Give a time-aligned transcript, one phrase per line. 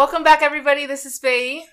[0.00, 0.86] Welcome back, everybody.
[0.86, 1.66] This is Faye.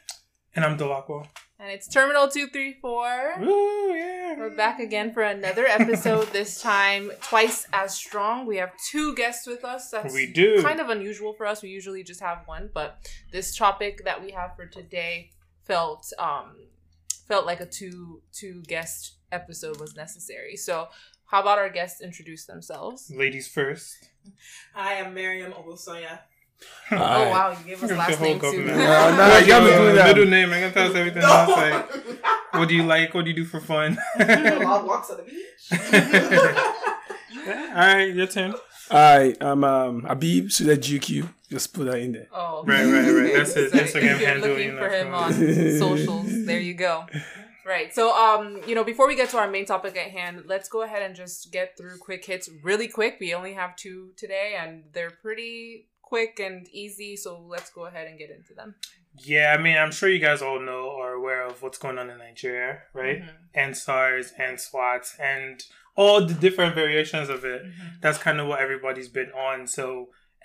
[0.53, 1.27] And I'm Delacqua.
[1.61, 3.35] And it's Terminal 234.
[3.39, 4.35] Woo, yeah.
[4.37, 8.45] We're back again for another episode, this time twice as strong.
[8.45, 9.91] We have two guests with us.
[9.91, 10.61] That's we do.
[10.61, 11.63] kind of unusual for us.
[11.63, 12.97] We usually just have one, but
[13.31, 15.31] this topic that we have for today
[15.63, 16.51] felt um
[17.29, 20.57] felt like a two two guest episode was necessary.
[20.57, 20.89] So
[21.27, 23.09] how about our guests introduce themselves?
[23.09, 24.09] Ladies first.
[24.73, 26.19] Hi, I'm Miriam Ogusoya.
[26.91, 28.65] Oh wow, you gave us last name too.
[28.65, 28.73] No,
[29.15, 30.15] no, you gotta do that.
[30.15, 30.51] Middle name.
[30.51, 31.49] I can tell us everything else.
[31.49, 31.89] Like,
[32.53, 33.13] what do you like?
[33.13, 33.97] What do you do for fun?
[34.19, 35.71] Long walks on the beach.
[37.47, 38.53] All right, your turn.
[38.89, 41.27] All right, I'm um, Abib Suda GQ.
[41.49, 42.27] Just put that in there.
[42.33, 43.33] Oh, Right, right, right.
[43.35, 46.45] That's his So Instagram if you're handle, Looking for him on socials.
[46.45, 47.05] There you go.
[47.65, 47.93] Right.
[47.93, 50.83] So, um, you know, before we get to our main topic at hand, let's go
[50.83, 53.17] ahead and just get through quick hits really quick.
[53.19, 57.15] We only have two today, and they're pretty quick and easy.
[57.15, 58.75] So let's go ahead and get into them.
[59.23, 62.09] Yeah, I mean, I'm sure you guys all know or aware of what's going on
[62.09, 63.21] in Nigeria, right?
[63.23, 63.35] Mhm.
[63.55, 65.63] And SARS and SWAT and
[65.95, 67.61] all the different variations of it.
[67.65, 68.01] Mhm.
[68.01, 69.65] That's kind of what everybody's been on.
[69.67, 69.85] So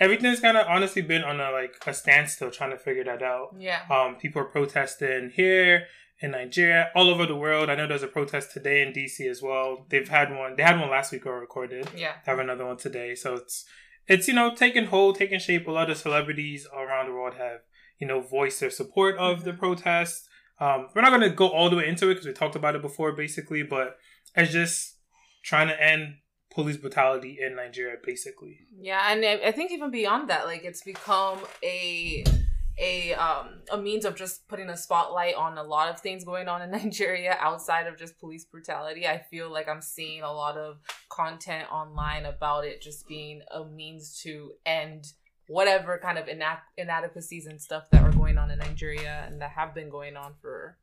[0.01, 3.49] everything's kind of honestly been on a like a standstill trying to figure that out.
[3.59, 3.83] Yeah.
[3.91, 5.87] Um, people are protesting here
[6.21, 7.69] in Nigeria, all over the world.
[7.69, 9.87] I know there's a protest today in DC as well.
[9.91, 10.57] They've had one.
[10.57, 11.89] They had one last week or recorded.
[11.95, 12.15] Yeah.
[12.25, 13.15] Have another one today.
[13.15, 13.67] So it's
[14.07, 15.67] it's you know taking hold, taking shape.
[15.67, 17.61] A lot of celebrities around the world have
[17.99, 20.29] you know voiced their support of the protest.
[20.61, 22.77] Um, we're not going to go all the way into it because we talked about
[22.77, 23.63] it before, basically.
[23.63, 23.97] But
[24.37, 24.97] it's just
[25.43, 26.17] trying to end
[26.53, 28.61] police brutality in Nigeria, basically.
[28.79, 32.25] Yeah, and I I think even beyond that, like it's become a
[32.79, 36.49] a um a means of just putting a spotlight on a lot of things going
[36.49, 39.07] on in Nigeria outside of just police brutality.
[39.07, 40.79] I feel like I'm seeing a lot of
[41.09, 45.13] content online about it just being a means to end
[45.49, 46.29] whatever kind of
[46.79, 50.33] inadequacies and stuff that are going on in Nigeria and that have been going on
[50.41, 50.79] for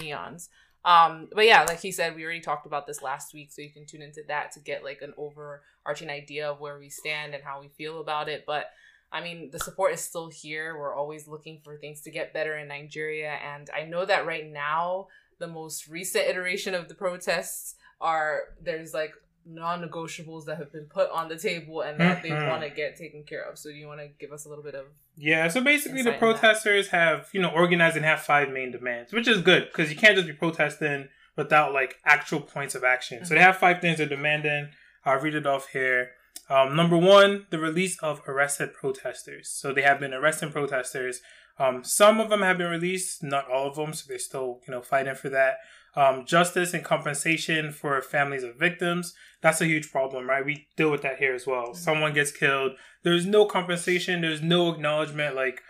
[0.00, 0.48] eons.
[0.84, 3.70] Um, but yeah, like he said, we already talked about this last week, so you
[3.70, 7.42] can tune into that to get like an overarching idea of where we stand and
[7.42, 8.44] how we feel about it.
[8.46, 8.66] But
[9.14, 10.76] I mean, the support is still here.
[10.78, 14.46] We're always looking for things to get better in Nigeria, and I know that right
[14.50, 15.06] now,
[15.38, 19.12] the most recent iteration of the protests are there's like
[19.46, 22.48] non-negotiables that have been put on the table and that they Mhm.
[22.48, 23.58] want to get taken care of.
[23.58, 24.86] So do you want to give us a little bit of
[25.16, 26.40] Yeah, so basically the Insight on that.
[26.40, 29.96] protesters have, you know, organized and have five main demands, which is good because you
[29.96, 33.24] can't just be protesting without like actual points of action.
[33.24, 34.70] So they have five things they're demanding.
[35.04, 36.12] I'll read it off here.
[36.54, 39.50] Um, number one, the release of arrested protesters.
[39.50, 41.20] So they have been arresting protesters.
[41.58, 44.72] Um, some of them have been released, not all of them, so they're still, you
[44.72, 45.56] know, fighting for that.
[45.96, 49.14] Um, justice and compensation for families of victims.
[49.40, 50.46] That's a huge problem, right?
[50.46, 51.74] We deal with that here as well.
[51.74, 52.72] Someone gets killed,
[53.02, 55.34] there's no compensation, there's no acknowledgement.
[55.34, 55.60] Like,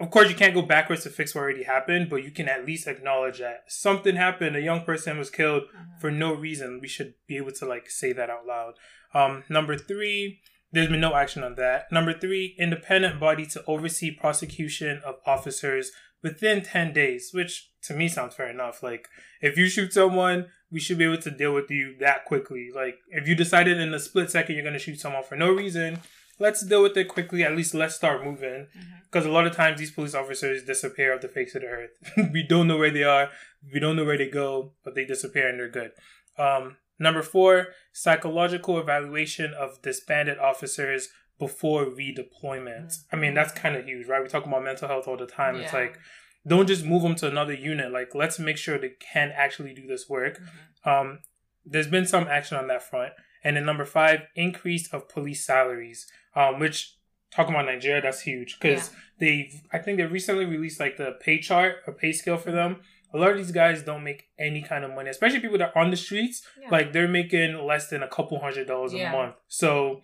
[0.00, 2.66] of course, you can't go backwards to fix what already happened, but you can at
[2.66, 4.56] least acknowledge that something happened.
[4.56, 5.64] A young person was killed
[6.00, 6.80] for no reason.
[6.80, 8.74] We should be able to like say that out loud.
[9.14, 10.40] Um, number three,
[10.72, 11.92] there's been no action on that.
[11.92, 15.92] Number three, independent body to oversee prosecution of officers
[16.22, 18.82] within 10 days, which to me sounds fair enough.
[18.82, 19.08] Like,
[19.40, 22.70] if you shoot someone, we should be able to deal with you that quickly.
[22.74, 25.50] Like, if you decided in a split second you're going to shoot someone for no
[25.50, 25.98] reason,
[26.38, 27.44] let's deal with it quickly.
[27.44, 28.68] At least let's start moving.
[29.04, 31.90] Because a lot of times these police officers disappear off the face of the earth.
[32.32, 33.28] we don't know where they are.
[33.72, 35.90] We don't know where they go, but they disappear and they're good.
[36.38, 41.08] Um, number four, psychological evaluation of disbanded officers
[41.38, 42.98] before redeployment.
[43.12, 44.22] I mean, that's kind of huge, right?
[44.22, 45.56] We talk about mental health all the time.
[45.56, 45.98] It's like,
[46.46, 47.92] don't just move them to another unit.
[47.92, 50.40] Like, let's make sure they can actually do this work.
[50.84, 51.18] Um,
[51.64, 53.12] there's been some action on that front.
[53.44, 56.96] And then number five, increase of police salaries, um, which
[57.34, 61.40] talking about Nigeria, that's huge because they, I think they recently released like the pay
[61.40, 62.76] chart, a pay scale for them.
[63.14, 65.82] A lot of these guys don't make any kind of money, especially people that are
[65.82, 66.42] on the streets.
[66.60, 66.68] Yeah.
[66.70, 69.12] Like they're making less than a couple hundred dollars Yeah.
[69.12, 69.34] a month.
[69.48, 70.00] So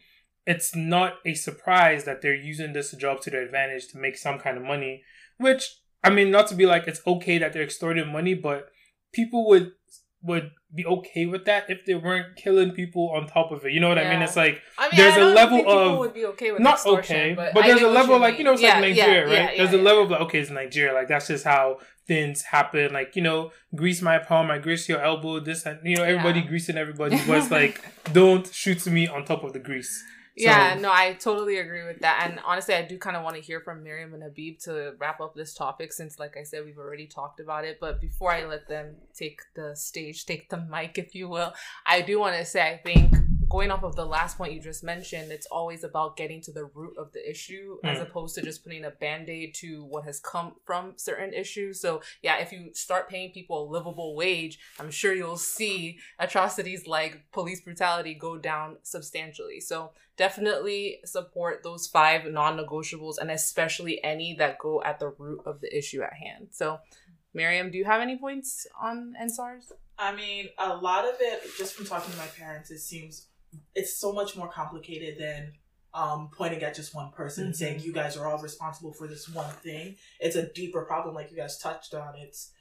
[0.47, 4.39] it's not a surprise that they're using this job to their advantage to make some
[4.39, 5.03] kind of money.
[5.39, 8.69] Which I mean, not to be like it's okay that they're extorting money, but
[9.13, 9.73] people would
[10.23, 13.73] would be okay with that if they weren't killing people on top of it.
[13.73, 14.23] You know what I mean?
[14.23, 17.55] It's like I mean, There's a level of- would be okay with not okay, but,
[17.55, 18.71] but, there's a level like you know it's mean.
[18.73, 19.57] like Nigeria, yeah, right?
[19.57, 22.43] yeah, there's yeah, a level of like okay, it's Nigeria, like that's just how things
[22.43, 22.93] happen.
[22.93, 25.41] Like you know, grease my palm, I grease your elbow.
[25.41, 26.47] This and you know, everybody Yeah.
[26.49, 27.81] greasing everybody, but it's like
[28.13, 30.03] don't shoot me on top of the grease.
[30.39, 32.27] Yeah, no, I totally agree with that.
[32.29, 35.21] And honestly, I do kind of want to hear from Miriam and Habib to wrap
[35.21, 37.79] up this topic since, like I said, we've already talked about it.
[37.81, 41.53] But before I let them take the stage, take the mic, if you will,
[41.87, 43.15] I do want to say I think
[43.49, 46.67] going off of the last point you just mentioned, it's always about getting to the
[46.67, 48.03] root of the issue as Mm.
[48.03, 51.81] opposed to just putting a band aid to what has come from certain issues.
[51.81, 56.87] So, yeah, if you start paying people a livable wage, I'm sure you'll see atrocities
[56.87, 59.61] like police brutality go down substantially.
[59.61, 65.41] So, definitely support those five non negotiables and especially any that go at the root
[65.47, 66.49] of the issue at hand.
[66.51, 66.81] So,
[67.33, 69.73] Miriam, do you have any points on EndSARS?
[69.99, 73.27] I mean, a lot of it, just from talking to my parents, it seems
[73.75, 75.53] it's so much more complicated than
[75.95, 77.85] um, pointing at just one person and saying Mhm.
[77.85, 79.97] you guys are all responsible for this one thing.
[80.21, 82.15] It's a deeper problem, like you guys touched on.
[82.17, 82.53] It's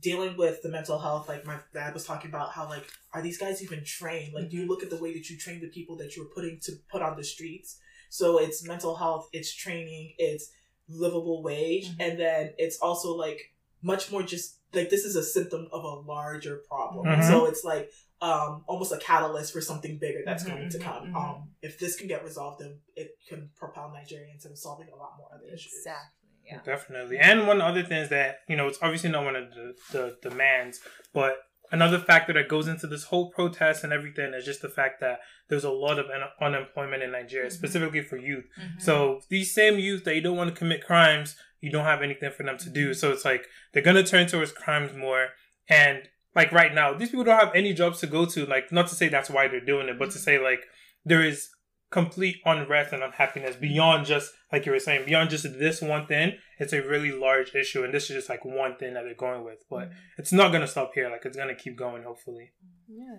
[0.00, 1.26] dealing with the mental health.
[1.28, 4.34] Like my dad was talking about how, like, are these guys even trained?
[4.34, 6.60] Like, do you look at the way that you train the people that you're putting
[6.64, 7.78] to put on the streets?
[8.10, 10.50] So it's mental health, it's training, it's
[10.88, 11.96] livable wage, Mhm.
[11.98, 13.40] and then it's also like
[13.82, 17.06] much more just like this is a symptom of a larger problem.
[17.06, 17.26] Mhm.
[17.26, 17.90] So it's like
[18.22, 21.12] um almost a catalyst for something bigger that's Mhm, going to come.
[21.12, 21.16] mhm.
[21.16, 25.12] Um if this can get resolved then it can propel Nigeria into solving a lot
[25.18, 25.72] more other issues.
[25.76, 26.28] Exactly.
[26.44, 26.60] Yeah.
[26.64, 27.18] Definitely.
[27.18, 30.16] And one other thing is that, you know, it's obviously not one of the, the
[30.22, 30.80] demands,
[31.12, 31.38] but
[31.72, 35.18] another factor that goes into this whole protest and everything is just the fact that
[35.48, 37.52] there's a lot of un- unemployment in Nigeria, Mhm.
[37.52, 38.44] specifically for youth.
[38.56, 38.80] Mhm.
[38.80, 42.30] So these same youth that you don't want to commit crimes, you don't have anything
[42.30, 42.94] for them to do.
[42.94, 45.30] So it's like they're gonna turn towards crimes more.
[45.68, 48.46] And like right now, these people don't have any jobs to go to.
[48.46, 50.24] Like not to say that's why they're doing it, but to mm-hmm.
[50.24, 50.60] say like
[51.04, 51.48] there is
[51.90, 56.34] complete unrest and unhappiness beyond just like you were saying, beyond just this one thing.
[56.58, 59.44] It's a really large issue, and this is just like one thing that they're going
[59.44, 59.64] with.
[59.68, 59.98] But mm-hmm.
[60.18, 61.08] it's not gonna stop here.
[61.10, 62.02] Like it's gonna keep going.
[62.02, 62.52] Hopefully.
[62.88, 63.18] Yeah.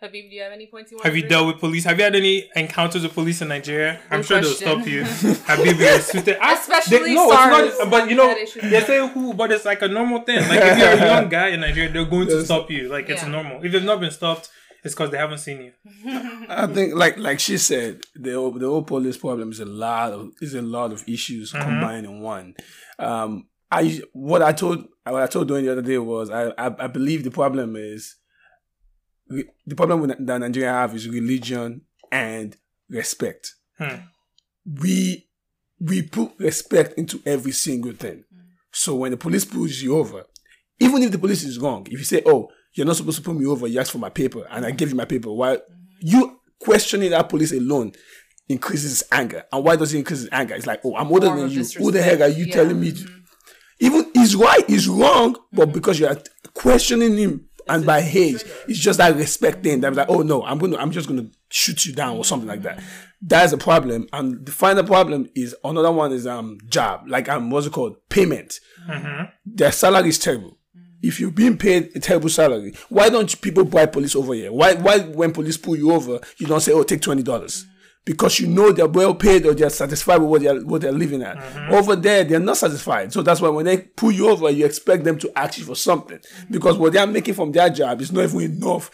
[0.00, 1.82] Habib, do you have any points you want Have to you dealt with police?
[1.84, 3.98] Have you had any encounters with police in Nigeria?
[4.12, 5.02] I'm Good sure they'll stop you.
[5.46, 6.36] Habib, you're suited.
[6.40, 7.28] I- Especially they- no,
[7.64, 7.90] it's not.
[7.90, 10.38] But you know, they say who, but it's like a normal thing.
[10.48, 12.88] Like if you're a young guy in Nigeria, they're going to stop you.
[12.88, 13.28] Like it's Yeah.
[13.28, 13.64] normal.
[13.64, 14.50] If you've not been stopped,
[14.84, 15.72] it's because they haven't seen you.
[16.48, 20.12] I think, like like she said, the whole- the whole police problem is a lot
[20.12, 21.60] of is a lot of issues Mhm.
[21.62, 22.54] combined in one.
[23.00, 26.84] Um, I what I told what I told Dwayne the other day was I I,
[26.84, 28.14] I believe the problem is
[29.28, 32.56] re- the problem with, that Nigeria have is religion and
[32.88, 33.54] respect.
[33.78, 33.96] Hmm.
[34.80, 35.28] We
[35.80, 38.24] we put respect into every single thing.
[38.32, 38.40] Hmm.
[38.72, 40.24] So when the police pulls you over,
[40.80, 43.34] even if the police is wrong, if you say, "Oh, you're not supposed to pull
[43.34, 45.62] me over," you ask for my paper, and I give you my paper, why mm-hmm.
[46.00, 47.92] you questioning that police alone
[48.48, 49.44] increases anger.
[49.52, 50.54] And why does it increase his anger?
[50.54, 51.64] It's like, "Oh, I'm older Form than you.
[51.78, 52.54] Who the heck are you disrespect.
[52.54, 52.98] telling me?" To?
[52.98, 53.14] Mm-hmm.
[53.80, 55.72] Even he's right, he's wrong, but mm-hmm.
[55.72, 56.18] because you are
[56.54, 57.48] questioning him.
[57.68, 59.80] And by age, it's just that respect thing.
[59.80, 62.62] That like, oh no, I'm gonna, I'm just gonna shoot you down or something like
[62.62, 62.82] that.
[63.20, 64.06] That's a problem.
[64.12, 67.96] And the final problem is another one is um job, like um what's it called,
[68.08, 70.56] payment hmm their salary is terrible.
[71.02, 74.52] If you're being paid a terrible salary, why don't people buy police over here?
[74.52, 77.66] Why why when police pull you over, you don't say, "Oh, take twenty dollars,"
[78.08, 81.22] because you know they're well paid or they're satisfied with what they're what they're living
[81.22, 81.36] at.
[81.36, 81.74] Mm-hmm.
[81.74, 83.12] Over there, they're not satisfied.
[83.12, 85.74] So that's why when they pull you over, you expect them to ask you for
[85.76, 86.50] something mm-hmm.
[86.50, 88.90] because what they're making from their job is not even enough.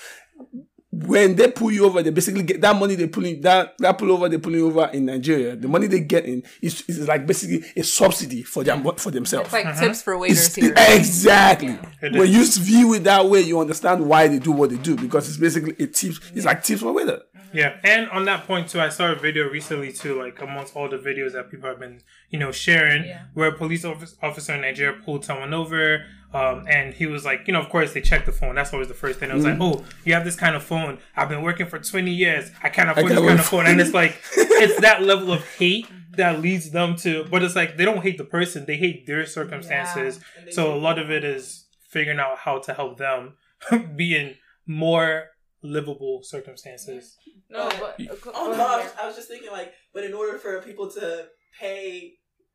[0.90, 4.10] When they pull you over, they basically get that money they pulling that that pull
[4.10, 5.54] over they pulling over in Nigeria.
[5.54, 9.46] The money they get in is, is like basically a subsidy for them for themselves.
[9.46, 9.80] It's like mm-hmm.
[9.80, 10.96] tips for waiters It's- here.
[10.98, 11.78] Exactly.
[12.02, 12.58] It When is.
[12.58, 15.38] you view it that way, you understand why they do what they do because it's
[15.38, 16.18] basically a tips.
[16.34, 17.22] It's like tips for waiter.
[17.54, 20.88] Yeah, and on that point too, I saw a video recently too, like amongst all
[20.88, 23.22] the videos that people have been, you know, sharing, Yeah.
[23.34, 27.46] where a police office, officer in Nigeria pulled someone over, um, and he was like,
[27.46, 28.56] you know, of course they checked the phone.
[28.56, 29.30] That's always the first thing.
[29.30, 30.98] I was like, oh, you have this kind of phone.
[31.16, 32.50] I've been working for twenty years.
[32.62, 35.46] I can't afford can't this kind of phone, and it's like, it's that level of
[35.56, 37.24] hate that leads them to.
[37.30, 40.18] But it's like they don't hate the person; they hate their circumstances.
[40.36, 43.34] And they So a lot of it is figuring out how to help them
[43.96, 44.34] being
[44.66, 45.28] more
[45.64, 47.16] livable circumstances.
[47.50, 47.96] No, but
[48.34, 51.26] Oh no, I was, I was just thinking like, but in order for people to
[51.58, 52.12] pay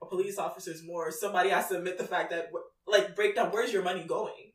[0.08, 2.50] police officers more, somebody has to admit the fact that
[2.88, 4.49] like break down where's your money going,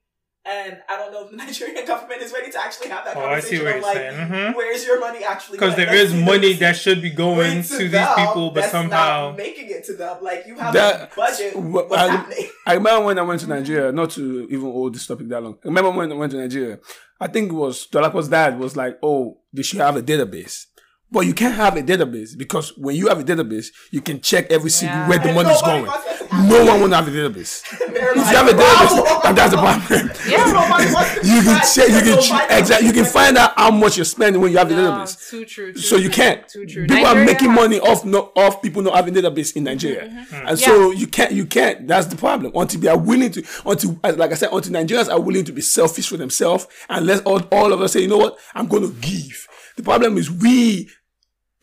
[0.47, 3.21] and I don't know if the Nigerian government is ready to actually have that Oh,
[3.25, 4.29] I see conversation what of you're like, saying.
[4.29, 4.57] Mhm.
[4.57, 5.59] where's your money actually?
[5.59, 8.51] Because there is Let's see the money that should be going Going to these people,
[8.51, 10.19] but that's somehow not making it to them.
[10.23, 11.57] Like you have That- a budget.
[11.57, 12.49] What's I- happening?
[12.67, 15.55] I remember when I went to Nigeria, not to even hold this topic that long.
[15.65, 16.79] I remember when I went to Nigeria,
[17.21, 20.67] I think it was Dolapo's dad was like, oh, they should have a database.
[21.11, 24.51] But you can't have a database because when you have a database, you can check
[24.51, 25.09] every single Yeah.
[25.09, 25.99] where the And money's nobody going.
[26.35, 27.63] Wants us to have No one will have a database.
[28.17, 30.11] If you have a database, that- that's the problem.
[31.25, 31.89] you can check.
[31.89, 32.87] You can exactly.
[32.89, 35.31] You can find out how much you're spending when you have the database.
[35.31, 35.73] too true.
[35.73, 36.47] Too So you can't.
[36.49, 36.87] Too true.
[36.87, 40.47] People are making money off no off people not having database in Nigeria, Mm-hmm.
[40.49, 41.33] and so you can't.
[41.33, 41.87] You can't.
[41.89, 42.53] That's the problem.
[42.55, 45.61] Until they are willing to, until like I said, until Nigerians are willing to be
[45.61, 48.83] selfish for themselves, and let all, all of us say, you know what, I'm going
[48.83, 49.49] to give.
[49.77, 50.89] The problem is we.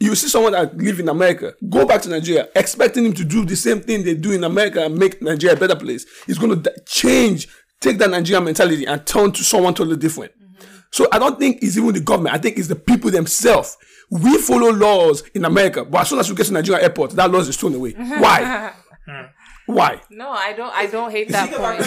[0.01, 3.45] You see someone that live in America, go back to Nigeria, expecting him to do
[3.45, 6.07] the same thing they do in America and make Nigeria a better place.
[6.25, 7.47] He's going to change,
[7.79, 10.31] take that Nigerian mentality and turn to someone totally different.
[10.41, 10.65] Mm-hmm.
[10.89, 12.33] So I don't think it's even the government.
[12.33, 13.77] I think it's the people themselves.
[14.09, 17.29] We follow laws in America, but as soon as we get to Nigeria airport, that
[17.29, 17.91] law is thrown away.
[17.95, 18.73] Why?
[19.07, 19.25] Hmm.
[19.71, 20.01] Why?
[20.09, 20.73] No, I don't.
[20.73, 21.81] I don't hate that point.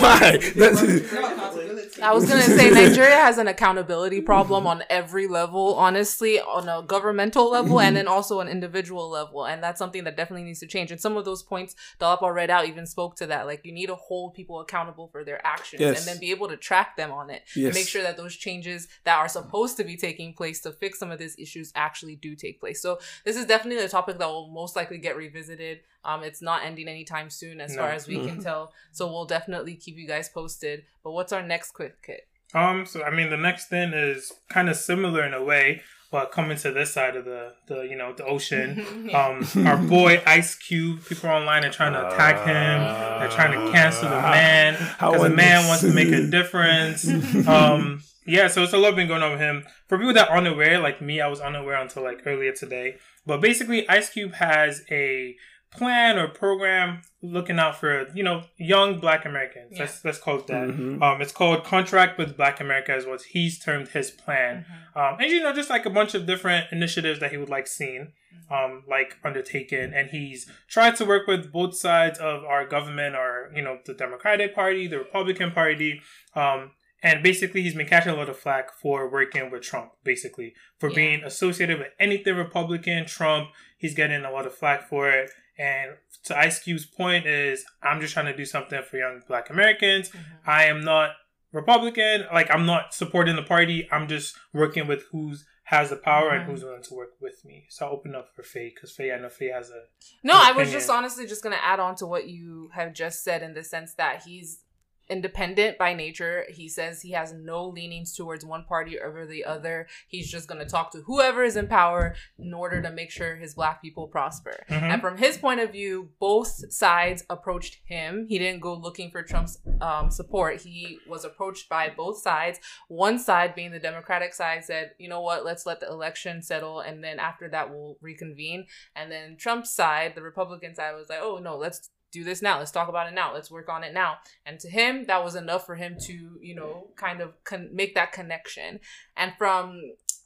[0.00, 0.38] Why?
[0.54, 1.98] That's.
[2.02, 6.82] I was gonna say Nigeria has an accountability problem on every level, honestly, on a
[6.86, 10.66] governmental level and then also an individual level, and that's something that definitely needs to
[10.66, 10.90] change.
[10.90, 13.46] And some of those points Dolapo read out even spoke to that.
[13.46, 15.98] Like you need to hold people accountable for their actions Yes.
[15.98, 17.42] and then be able to track them on it.
[17.56, 17.74] Yes.
[17.74, 21.10] Make sure that those changes that are supposed to be taking place to fix some
[21.10, 22.80] of these issues actually do take place.
[22.80, 25.80] So this is definitely a topic that will most likely get revisited.
[26.04, 27.82] Um, it's not ending anytime soon, as No.
[27.82, 28.72] far as we can tell.
[28.92, 30.84] So we'll definitely keep you guys posted.
[31.04, 32.22] But what's our next quick kit?
[32.54, 36.32] Um, so I mean, the next thing is kind of similar in a way, but
[36.32, 39.10] coming to this side of the, the you know, the ocean.
[39.14, 41.04] Um, our boy Ice Cube.
[41.04, 43.20] People online are trying to attack him.
[43.20, 47.06] They're trying to cancel the man because the man wants to make a difference.
[47.48, 49.64] Um, yeah, so it's a lot been going on with him.
[49.88, 52.96] For people that are unaware, like me, I was unaware until like earlier today.
[53.26, 55.34] But basically, Ice Cube has a
[55.70, 59.72] plan or program looking out for you know young Black Americans.
[59.72, 59.80] Yeah.
[59.80, 60.68] Let's let's call it that.
[60.68, 61.02] Mhm.
[61.02, 64.64] Um, it's called Contract with Black America, is what he's termed his plan.
[64.96, 67.66] Um, and you know, just like a bunch of different initiatives that he would like
[67.66, 68.12] seen,
[68.50, 73.50] um, like undertaken, and he's tried to work with both sides of our government, or
[73.54, 76.00] you know, the Democratic Party, the Republican Party,
[76.34, 76.70] um,
[77.02, 80.88] and basically he's been catching a lot of flack for working with Trump, basically for
[80.88, 80.96] Yeah.
[80.96, 83.50] being associated with anything Republican, Trump.
[83.76, 85.30] He's getting a lot of flack for it.
[85.58, 85.92] And
[86.24, 90.10] to Ice Cube's point is, I'm just trying to do something for young Black Americans.
[90.46, 91.10] I am not
[91.52, 92.26] Republican.
[92.32, 93.88] Like I'm not supporting the party.
[93.90, 96.46] I'm just working with who's has the power and Mhm.
[96.50, 97.66] who's willing to work with me.
[97.68, 99.82] So I'll open up for Faye because Faye, I know Faye has a
[100.22, 103.42] No, I was just honestly just gonna add on to what you have just said
[103.42, 104.62] in the sense that he's
[105.10, 106.44] independent by nature.
[106.48, 109.86] He says he has no leanings towards one party over the other.
[110.06, 113.54] He's just gonna talk to whoever is in power in order to make sure his
[113.54, 114.64] black people prosper.
[114.68, 114.82] Mhm.
[114.82, 118.26] And from his point of view, both sides approached him.
[118.28, 120.60] He didn't go looking for Trump's um, support.
[120.60, 122.60] He was approached by both sides.
[122.88, 126.80] One side, being the Democratic side, said, you know what, let's let the election settle.
[126.80, 128.66] And then after that, we'll reconvene.
[128.94, 132.58] And then Trump's side, the Republican side, was like, oh, no, let's do this now.
[132.58, 133.34] Let's talk about it now.
[133.34, 134.16] Let's work on it now.
[134.46, 137.94] And to him, that was enough for him to, you know, kind of con- make
[137.94, 138.80] that connection.
[139.16, 139.80] And from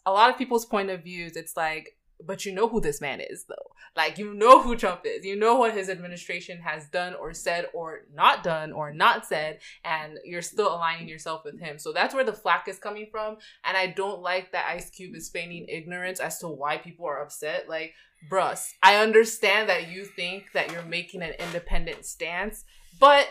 [0.07, 3.21] a lot of people's point of views, it's like, but you know who this man
[3.21, 3.73] is, though.
[3.97, 5.25] Like, you know who Trump is.
[5.25, 9.59] You know what his administration has done or said or not done or not said,
[9.85, 11.79] and you're still aligning yourself with him.
[11.79, 13.39] So that's where the flack is coming from.
[13.65, 17.23] And I don't like that Ice Cube is feigning ignorance as to why people are
[17.23, 17.69] upset.
[17.69, 17.95] Like,
[18.29, 22.65] bruh, I understand that you think that you're making an independent stance,
[22.99, 23.29] but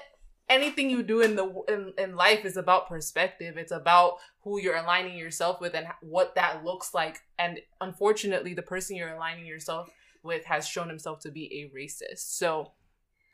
[0.49, 3.57] anything you do in the in, in life is about perspective.
[3.57, 7.19] It's about who you're aligning yourself with and what that looks like.
[7.39, 9.89] And unfortunately the person you're aligning yourself
[10.23, 12.37] with has shown himself to be a racist.
[12.37, 12.71] So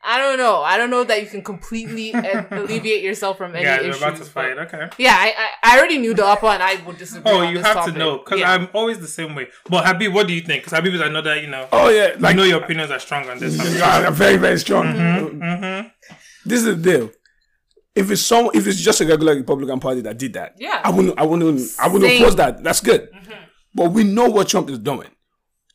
[0.04, 3.64] i don't know i don't know that you can completely uh, alleviate yourself from any
[3.64, 4.56] yeah, they're about to fight.
[4.58, 4.88] Okay.
[4.98, 7.58] yeah I, I i already knew the upper and i would disagree Oh, on you
[7.58, 7.94] this have topic.
[7.94, 8.52] to know because Yeah.
[8.52, 9.48] I'm always the same way.
[9.68, 10.62] But Habib, what do you think?
[10.62, 11.66] Because Habib, is another, you know.
[11.72, 13.52] oh yeah, I know your opinions are strong on this.
[13.76, 14.84] you are very very strong.
[14.86, 15.88] Mm-hmm, mm-hmm.
[16.44, 17.10] This is the deal.
[17.94, 20.80] If it's some, if it's just a regular Republican Party that did that, Yeah.
[20.84, 22.22] I wouldn't, I wouldn't, I wouldn't Same.
[22.22, 22.62] oppose that.
[22.62, 23.10] That's good.
[23.12, 23.32] Mm-hmm.
[23.74, 25.08] But we know what Trump is doing.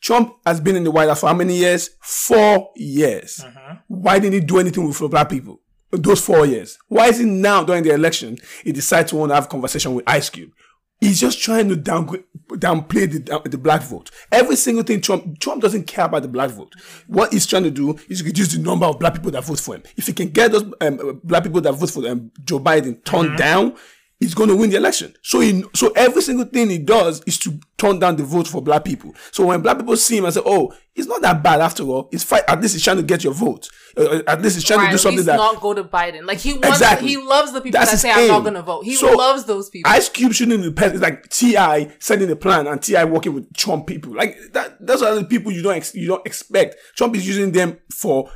[0.03, 1.91] Trump has been in the White House for how many years?
[2.01, 3.43] Four years.
[3.87, 5.61] Why didn't he do anything with black people?
[5.91, 6.77] Those four years.
[6.89, 9.93] Why is it now during the election he decides to want to have a conversation
[9.93, 10.51] with Ice Cube?
[10.99, 14.09] He's just trying to downgrade, downplay the, the black vote.
[14.31, 16.73] Every single thing Trump Trump doesn't care about the black vote.
[17.07, 19.75] What he's trying to do is reduce the number of black people that vote for
[19.75, 19.83] him.
[19.95, 23.37] If he can get those um, black people that vote for um, Joe Biden turned
[23.37, 23.75] down,
[24.23, 25.13] he's going to win the election.
[25.21, 28.61] So he, so every single thing he does is to turn down the vote for
[28.61, 29.13] black people.
[29.31, 32.09] So when black people see him and say, "Oh, it's not that bad after all,"
[32.11, 32.41] it's fine.
[32.47, 33.67] At least he's trying to get your vote.
[33.97, 36.25] Uh, at least he's trying Right, to do something that not go to Biden.
[36.25, 37.09] Like he wants, Exactly.
[37.09, 38.85] he loves the people That's that say I'm not gonna vote.
[38.85, 39.91] He So, loves those people.
[39.91, 40.93] Ice Cube shouldn't depend.
[40.93, 44.13] It's like Ti setting the plan and Ti working with Trump people.
[44.15, 44.77] Like that.
[44.85, 46.75] Those are the people you don't ex- you don't expect.
[46.95, 48.29] Trump is using them for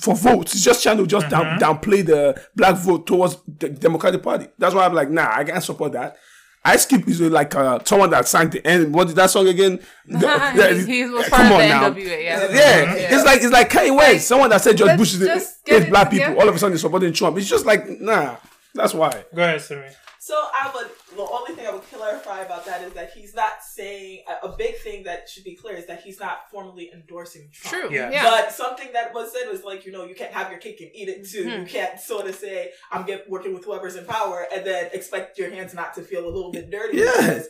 [0.00, 0.52] for votes.
[0.52, 1.62] He's just trying to just down, mm-hmm.
[1.62, 4.48] downplay the black vote towards the Democratic Party.
[4.58, 6.16] That's why I'm like, nah, I can't support that.
[6.64, 8.92] Ice Cube is like uh, someone that sang the end.
[8.92, 9.80] What did that song again?
[10.06, 11.90] The- He's- he was yeah, uh, come on the now.
[11.90, 12.50] NWA, yeah.
[12.50, 13.14] Yeah, mm-hmm.
[13.14, 15.64] it's like it's like Kanye West, Like, someone that said George let's Bush is just
[15.64, 16.38] get black people.
[16.38, 17.38] All of a sudden, they're supporting Trump.
[17.38, 18.36] It's just like nah.
[18.74, 19.24] That's why.
[19.34, 19.88] Go ahead, Simi.
[20.28, 20.88] So I would.
[21.16, 24.56] The only thing I would clarify about that is that he's not saying a, a
[24.58, 27.86] big thing that should be clear is that he's not formally endorsing Trump.
[27.88, 27.96] True.
[27.96, 28.10] Yeah.
[28.10, 28.24] Yeah.
[28.24, 30.90] But something that was said was like, you know, you can't have your cake and
[30.94, 31.44] eat it too.
[31.44, 31.60] Mhm.
[31.60, 35.38] You can't sort of say, I'm get, working with whoever's in power and then expect
[35.38, 37.12] your hands not to feel a little bit dirty Yeah.
[37.16, 37.46] because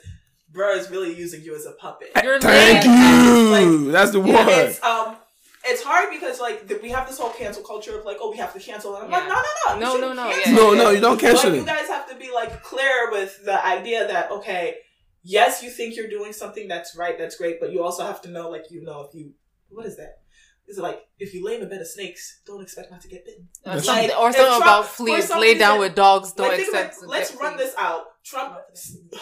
[0.53, 2.13] bro is really using you as a puppet.
[2.23, 3.91] You're Thank laying- you.
[3.91, 4.69] That's the Yeah, word.
[4.69, 5.17] it's um,
[5.65, 8.37] it's hard because like the, we have this whole cancel culture of like, oh, we
[8.38, 8.95] have to cancel.
[8.97, 9.79] And I'm like, Yeah.
[9.79, 10.53] no, no, no, No, no, no, yeah.
[10.53, 13.65] No, no, you don't cancel But you guys have to be like clear with the
[13.67, 14.77] idea that okay,
[15.23, 18.31] yes, you think you're doing something that's right, that's great, but you also have to
[18.31, 19.33] know, like, you know, if you
[19.71, 20.19] what is that?
[20.67, 23.09] Is it like if you lay in a bed of snakes, don't expect not to
[23.09, 23.49] get bitten?
[23.65, 25.29] Or That's something, like, or something Trump- about fleas.
[25.29, 26.33] some Lay down reason- with dogs.
[26.33, 26.99] Don't Like, think accept.
[26.99, 28.05] about- let's run this out.
[28.25, 28.59] Trump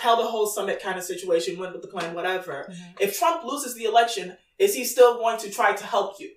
[0.01, 2.67] held a whole summit kind of situation, went with the plan, whatever.
[2.69, 2.97] Mhm.
[3.01, 6.31] If Trump loses the election, is he still going to try to help you?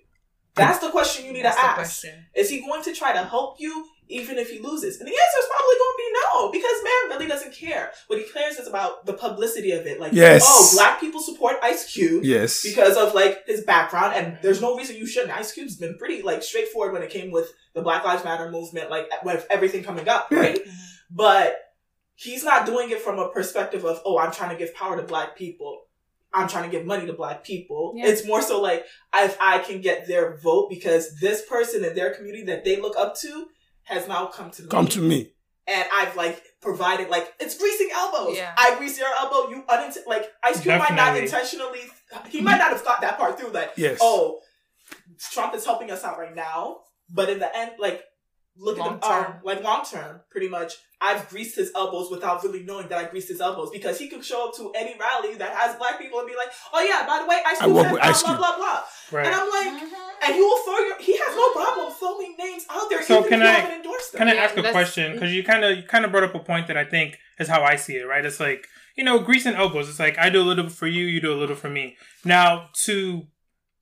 [0.54, 1.74] That's the question you need That's to ask.
[1.76, 2.26] question.
[2.34, 4.98] Is he going to try to help you even if he loses?
[4.98, 7.92] And the answer is probably going to be no, because man really doesn't care.
[8.08, 10.00] What he cares is about the publicity of it.
[10.00, 10.44] Like, Yes.
[10.44, 12.62] oh, black people support Ice Cube Yes.
[12.64, 15.32] because of like his background, and there's no reason you shouldn't.
[15.38, 18.90] Ice Cube's been pretty like straightforward when it came with the Black Lives Matter movement,
[18.90, 20.58] like with everything coming up, right?
[21.10, 21.56] But
[22.16, 25.02] he's not doing it from a perspective of, oh, I'm trying to give power to
[25.04, 25.82] black people.
[26.32, 27.92] I'm trying to give money to black people.
[27.96, 28.06] Yeah.
[28.06, 28.84] It's more so like
[29.14, 32.96] if I can get their vote because this person in their community that they look
[32.96, 33.46] up to
[33.84, 34.68] has now come to me.
[34.68, 35.32] Come to me.
[35.66, 38.36] And I've like provided like it's greasing elbows.
[38.36, 38.52] Yeah.
[38.56, 39.50] I grease your elbow.
[39.50, 41.80] You unint- like Ice Cube might not intentionally.
[42.28, 43.50] He might not have thought that part through.
[43.50, 43.98] That Yes.
[44.00, 44.40] oh,
[45.32, 48.02] Trump is helping us out right now, but in the end, like
[48.56, 49.34] look Long at the um, term.
[49.44, 50.74] like long term, pretty much.
[51.02, 54.22] I've greased his elbows without really knowing that I greased his elbows because he could
[54.22, 57.22] show up to any rally that has black people and be like, "Oh yeah, by
[57.22, 59.26] the way, I Cube work said with blah, blah blah blah," Right.
[59.26, 59.82] and I'm like,
[60.24, 60.98] and he will throw your.
[61.00, 63.76] He has no problem throwing names out there, So even can if you I- haven't
[63.76, 64.18] endorsed them.
[64.18, 65.12] Can I Yeah, ask a question?
[65.14, 67.48] Because you kind of you kind of brought up a point that I think is
[67.48, 68.04] how I see it.
[68.04, 68.24] Right?
[68.24, 68.66] It's like
[68.96, 69.88] you know, greasing elbows.
[69.88, 71.96] It's like I do a little for you, you do a little for me.
[72.26, 73.26] Now to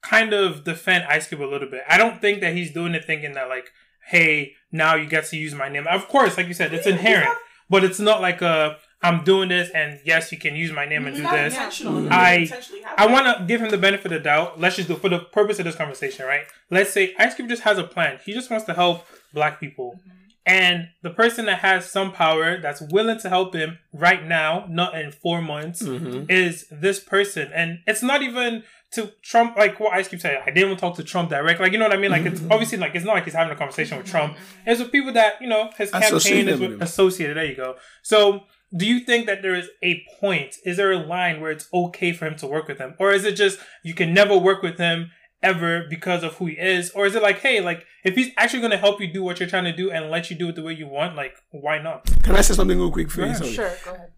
[0.02, 3.04] kind of defend Ice Cube a little bit, I don't think that he's doing it
[3.04, 3.70] thinking that like,
[4.09, 5.87] hey, now you get to use my name.
[5.87, 7.37] Of course, like you said, it's Yeah, he's inherent, not-
[7.71, 11.07] but it's not like a I'm doing this and yes, you can use my name
[11.07, 11.55] and do this.
[11.55, 12.09] Mm-hmm.
[12.11, 14.59] I- didn't intentionally have I want to give him the benefit of the doubt.
[14.59, 16.42] Let's just do for the purpose of this conversation, right?
[16.71, 18.18] Let's say Ice Cube just has a plan.
[18.25, 20.01] He just wants to help black people.
[20.47, 24.99] And the person that has some power that's willing to help him right now, not
[24.99, 26.29] in four months, Mhm.
[26.31, 27.51] is this person.
[27.55, 30.40] And it's not even to Trump, like what Ice Cube said.
[30.42, 31.61] I didn't even talk to Trump direct.
[31.61, 32.11] Like, you know what I mean?
[32.11, 32.53] Like, it's mm-hmm.
[32.53, 34.35] obviously like, it's not like he's having a conversation with Trump.
[34.35, 34.70] Mm-hmm.
[34.70, 37.37] It's with people that, you know, his campaign is with with, associated.
[37.37, 37.77] There you go.
[38.03, 38.44] So,
[38.77, 40.57] do you think that there is a point?
[40.64, 42.94] Is there a line where it's okay for him to work with him?
[42.98, 45.11] Or is it just you can never work with him
[45.42, 46.90] ever because of who he is?
[46.90, 49.40] Or is it like, hey, like if he's actually going to help you do what
[49.40, 51.81] you're trying to do and let you do it the way you want, like why
[51.81, 52.11] not?
[52.22, 53.11] Can I say something real quick?
[53.11, 53.35] For Yeah, you?
[53.35, 53.53] Sorry.
[53.53, 54.12] Sure, go ahead.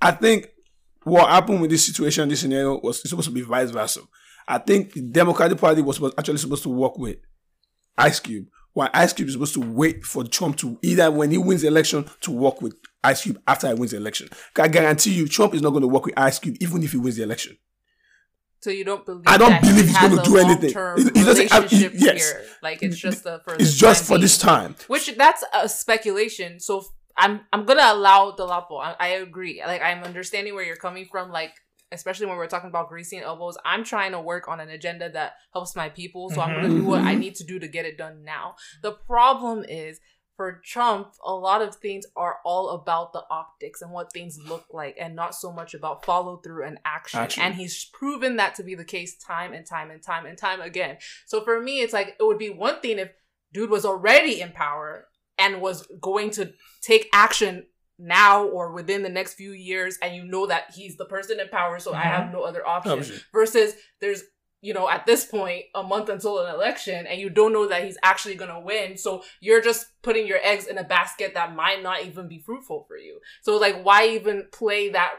[0.00, 0.50] I think
[1.06, 4.00] what happened with this situation, this scenario, was supposed to be vice versa.
[4.48, 7.18] I think the Democratic Party was supposed, actually supposed to work with
[7.96, 11.38] Ice Cube, while Ice Cube is supposed to wait for Trump to either when he
[11.38, 14.28] wins the election to work with Ice Cube after he wins the election.
[14.58, 16.98] I guarantee you, Trump is not going to work with Ice Cube even if he
[16.98, 17.56] wins the election.
[18.58, 19.22] So you don't believe?
[19.28, 20.74] I don't believe he he's gonna do anything.
[20.74, 22.32] long-term He- he doesn't yes.
[22.32, 22.44] here.
[22.62, 24.74] Like it's just the for It's just for this time.
[24.88, 26.58] Which that's a speculation.
[26.58, 26.84] So
[27.16, 28.80] I'm I'm gonna allow Dolapo.
[28.80, 29.62] I, I agree.
[29.66, 31.30] Like I'm understanding where you're coming from.
[31.30, 31.52] Like
[31.92, 35.34] especially when we're talking about greasing elbows, I'm trying to work on an agenda that
[35.52, 36.30] helps my people.
[36.30, 37.20] So I'm gonna do what I mm-hmm.
[37.20, 38.56] need to do to get it done now.
[38.82, 40.00] The problem is
[40.36, 44.66] for Trump, a lot of things are all about the optics and what things look
[44.70, 47.20] like, and not so much about follow through and action.
[47.20, 47.42] Action.
[47.42, 50.60] And he's proven that to be the case time and time and time and time
[50.60, 50.98] again.
[51.24, 53.12] So for me, it's like it would be one thing if
[53.52, 55.06] dude was already in power
[55.38, 57.66] and was going to take action
[57.98, 61.48] now or within the next few years and you know that he's the person in
[61.48, 62.34] power so i have mm-hmm.
[62.34, 62.92] no other option.
[62.92, 63.20] Oh, option.
[63.32, 64.22] versus there's
[64.60, 67.84] you know at this point a month until an election and you don't know that
[67.84, 71.54] he's actually going to win so you're just putting your eggs in a basket that
[71.54, 73.18] might not even be fruitful for you.
[73.42, 75.14] So like why even play that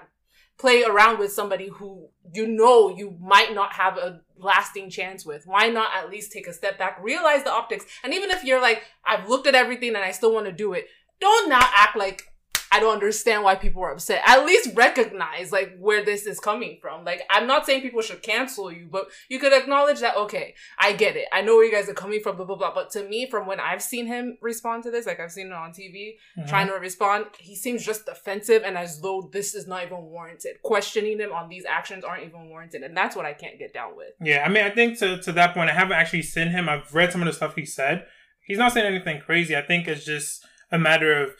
[0.57, 5.45] play around with somebody who you know you might not have a lasting chance with.
[5.45, 8.61] Why not at least take a step back, realize the optics, and even if you're
[8.61, 10.87] like, I've looked at everything and I still want to do it,
[11.19, 12.23] don't now act like
[12.71, 14.21] I don't understand why people are upset.
[14.25, 17.05] At least recognize like where this is coming from.
[17.05, 20.93] Like I'm not saying people should cancel you, but you could acknowledge that okay, I
[20.93, 21.25] get it.
[21.31, 22.73] I know where you guys are coming from, blah blah blah.
[22.73, 25.53] But to me, from when I've seen him respond to this, like I've seen it
[25.53, 26.49] on TV, Mhm.
[26.49, 30.61] trying to respond, he seems just defensive and as though this is not even warranted.
[30.63, 33.95] Questioning him on these actions aren't even warranted, and that's what I can't get down
[33.95, 34.09] with.
[34.21, 36.67] Yeah, I mean, I think to to that point, I haven't actually seen him.
[36.69, 38.05] I've read some of the stuff he said.
[38.45, 39.55] He's not saying anything crazy.
[39.55, 41.35] I think it's just a matter of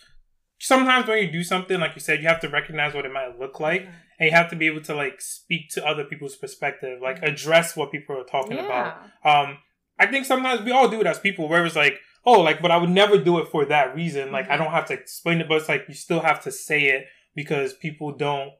[0.59, 3.39] sometimes when you do something, like you said, you have to recognize what it might
[3.39, 3.91] look like, Mm-hmm.
[4.19, 7.27] and you have to be able to like speak to other people's perspective, like Mhm.
[7.33, 8.65] address what people are talking Yeah.
[8.65, 9.01] about.
[9.23, 9.57] Um,
[9.99, 12.71] I think sometimes we all do it as people, where it's like, oh, like, but
[12.71, 14.31] I would never do it for that reason.
[14.31, 14.59] Like, I Mhm.
[14.59, 17.73] don't have to explain it, but it's like you still have to say it because
[17.73, 18.51] people don't.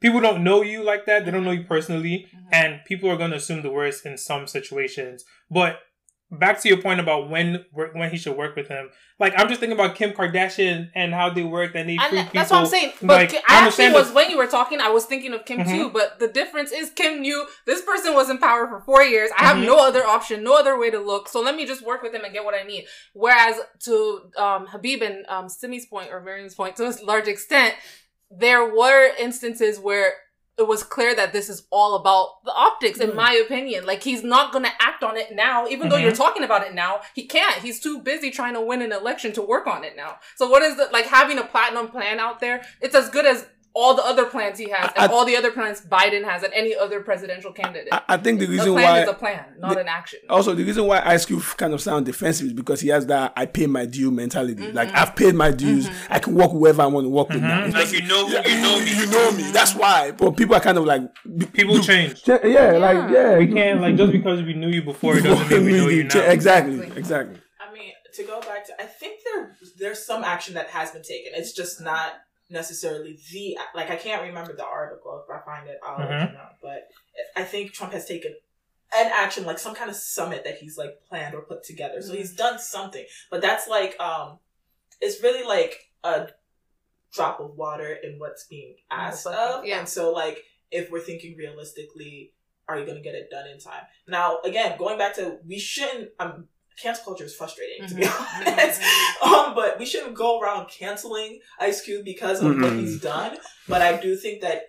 [0.00, 1.24] People don't know you like that.
[1.24, 2.48] They don't know you personally Mhm.
[2.50, 5.24] and people are going to assume the worst in some situations.
[5.48, 5.78] But
[6.32, 8.88] back to your point about when when he should work with him,
[9.20, 12.24] like I'm just thinking about Kim Kardashian and how they worked and they free that-
[12.28, 12.30] people.
[12.32, 12.92] that's what I'm saying.
[13.02, 15.68] But like, I actually was when you were talking, I was thinking of Kim Mhm.
[15.68, 15.90] too.
[15.90, 19.30] But the difference is Kim knew this person was in power for four years.
[19.38, 19.66] I have Mhm.
[19.66, 21.28] no other option, no other way to look.
[21.28, 22.86] So let me just work with him and get what I need.
[23.12, 27.74] Whereas to um, Habib and um, Simi's point or Miriam's point, to a large extent,
[28.30, 30.14] there were instances where
[30.58, 33.14] it was clear that this is all about the optics, in Mm.
[33.14, 33.86] my opinion.
[33.86, 36.02] Like he's not gonna act on it now, even though Mhm.
[36.02, 37.00] you're talking about it now.
[37.14, 37.54] He can't.
[37.56, 40.18] He's too busy trying to win an election to work on it now.
[40.36, 42.62] So what is it like having a platinum plan out there?
[42.82, 45.50] It's as good as all the other plans he has, and I- all the other
[45.50, 47.88] plans Biden has, and any other presidential candidate.
[47.90, 50.18] I, I think the a reason plan why is a plan, not the- an action.
[50.28, 53.32] also the reason why Ice Cube kind of sound defensive is because he has that
[53.36, 54.70] I pay my due mentality.
[54.72, 54.94] Like Mhm.
[54.96, 57.60] I've paid my dues, I can work whoever I want to work with now.
[57.62, 57.66] Mhm.
[57.66, 58.90] It's Like just- you know, yeah, you know, me.
[58.98, 59.42] you know me.
[59.52, 60.10] That's why.
[60.10, 61.02] But people are kind of like
[61.54, 62.22] people do- change.
[62.26, 65.48] Yeah, yeah, like yeah, We can't like just because we knew you before it doesn't
[65.50, 66.20] mean we know you now.
[66.20, 66.98] Exactly, Exactly.
[66.98, 67.36] exactly.
[67.60, 71.02] I mean, to go back to, I think there there's some action that has been
[71.02, 71.32] taken.
[71.34, 72.12] It's just not
[72.52, 75.24] necessarily the like I can't remember the article.
[75.24, 76.28] If I find it, I'll let Mhm.
[76.28, 76.48] you know.
[76.62, 76.88] But
[77.34, 78.34] I think Trump has taken
[78.96, 82.02] an action, like some kind of summit that he's like planned or put together.
[82.02, 84.38] So he's done something, but that's like um,
[85.00, 86.28] it's really like a
[87.12, 89.64] drop of water in what's being asked but- of.
[89.64, 89.78] yeah.
[89.80, 92.32] And so like if we're thinking realistically,
[92.68, 93.82] are you going to get it done in time?
[94.06, 96.10] Now, again, going back to we shouldn't.
[96.18, 96.48] Um,
[96.80, 98.46] cancel culture is frustrating to be Mhm.
[98.46, 98.80] honest.
[99.22, 102.78] um, but we shouldn't go around canceling Ice Cube because of what Mhm.
[102.80, 103.38] he's done.
[103.68, 104.68] But I do think that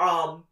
[0.00, 0.44] um,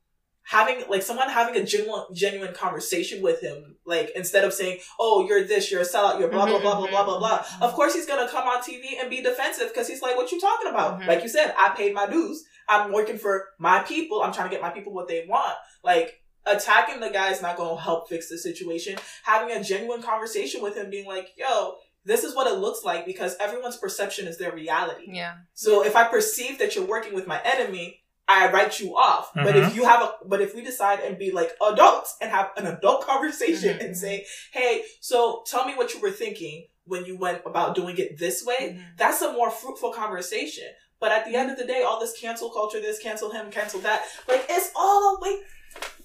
[0.45, 5.27] having like someone having a genuine genuine conversation with him, like instead of saying, "Oh,
[5.27, 7.73] you're this, you're a sellout, you're blah blah Mhm, blah blah blah blah blah," of
[7.75, 10.69] course he's gonna come on TV and be defensive because he's like, "What you talking
[10.69, 12.45] about?" Like you said, I paid my dues.
[12.69, 14.23] I'm working for my people.
[14.23, 15.55] I'm trying to get my people what they want.
[15.83, 18.97] Like attacking the guy is not going to help fix the situation.
[19.25, 23.05] Having a genuine conversation with him, being like, "Yo." This is what it looks like
[23.05, 25.05] because everyone's perception is their reality.
[25.09, 25.35] Yeah.
[25.53, 29.31] So if I perceive that you're working with my enemy, I write you off.
[29.35, 29.67] But Mhm.
[29.69, 32.67] if you have a, but if we decide and be like adults and have an
[32.67, 33.85] adult conversation Mhm.
[33.85, 37.99] and say, hey, so tell me what you were thinking when you went about doing
[37.99, 38.97] it this way, Mhm.
[38.97, 40.69] that's a more fruitful conversation.
[41.01, 43.81] But at the end of the day, all this cancel culture, this cancel him, cancel
[43.81, 45.41] that, like it's all a wait,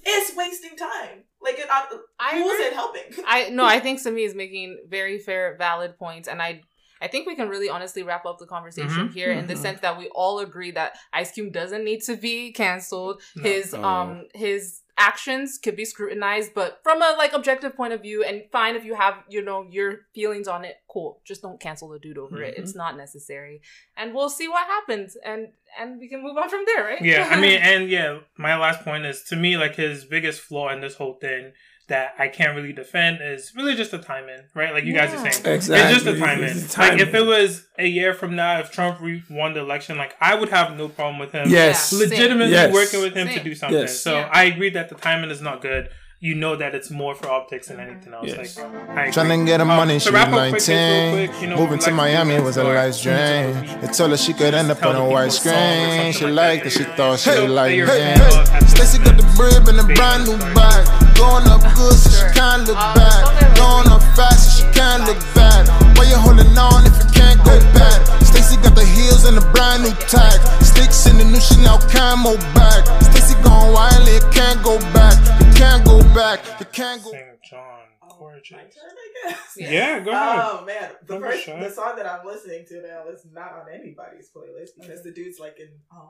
[0.05, 1.23] it's wasting time.
[1.41, 1.85] Like it, I,
[2.19, 2.65] I who is agree.
[2.67, 3.03] it helping?
[3.27, 6.61] I no, I think Sami is making very fair, valid points, and I.
[7.01, 9.13] I think we can really honestly wrap up the conversation Mhm.
[9.13, 9.61] here in the Mhm.
[9.61, 13.21] sense that we all agree that Ice Cube doesn't need to be canceled.
[13.35, 13.43] No.
[13.43, 13.83] his No.
[13.83, 18.43] um his actions could be scrutinized, but from a like objective point of view, and
[18.51, 21.19] fine if you have you know your feelings on it, cool.
[21.25, 22.55] Just don't cancel the dude over it.
[22.55, 22.59] Mhm.
[22.59, 23.61] It's not necessary,
[23.97, 27.01] and we'll see what happens, and and we can move on from there, right?
[27.01, 30.69] Yeah, I mean, and yeah, my last point is to me like his biggest flaw
[30.69, 31.51] in this whole thing
[31.87, 34.73] that I can't really defend is really just the timing, right?
[34.73, 35.75] Like you guys are saying, Exactly.
[35.77, 36.45] it's just the timing.
[36.45, 39.59] It's the Like if it was a year from now, if Trump re- won the
[39.59, 41.47] election, like I would have no problem with him.
[41.49, 41.93] Yes.
[41.93, 41.99] Yeah.
[42.07, 42.73] legitimately Yes.
[42.73, 43.79] working with him to do something.
[43.81, 43.99] Yes.
[43.99, 44.29] So Yeah.
[44.33, 45.89] I agree that the timing is not good.
[46.21, 48.25] You know that it's more for optics than anything else.
[48.29, 48.57] Yes.
[48.57, 49.11] Like I.
[49.11, 51.11] Trying to get her money, to she was up quick, 19.
[51.27, 52.75] quick, you know, Moving to Lex Miami Luthor's was a story.
[52.77, 53.81] life's drain.
[53.81, 56.13] They told her she could end up on a white a song or screen.
[56.13, 57.87] She liked it, she thought she liked it.
[57.87, 61.04] hey, Stacy got the brib and a brand new bag.
[61.15, 63.55] Going up good, so she can't look Uh, bad.
[63.55, 65.67] Going up fast, so she can't look bad.
[65.97, 67.99] Why you holding on if you can't go back?
[68.23, 70.37] Stacy got the heels and a brand new tag.
[70.61, 72.83] Sticks in the new Chanel camo bag.
[73.03, 75.15] Stacy gone wild, it can't go back.
[75.39, 76.39] You can't go back.
[76.59, 77.11] You can't go.
[77.11, 77.41] St.
[77.49, 78.51] John, Oh, gorgeous.
[78.51, 79.53] my turn, I guess.
[79.57, 79.71] Yeah.
[79.71, 80.39] Yeah, go ahead.
[80.41, 81.59] Oh man, the Don't first shy.
[81.59, 85.39] the song that I'm listening to now is not on anybody's playlist because the dude's
[85.39, 86.09] like in um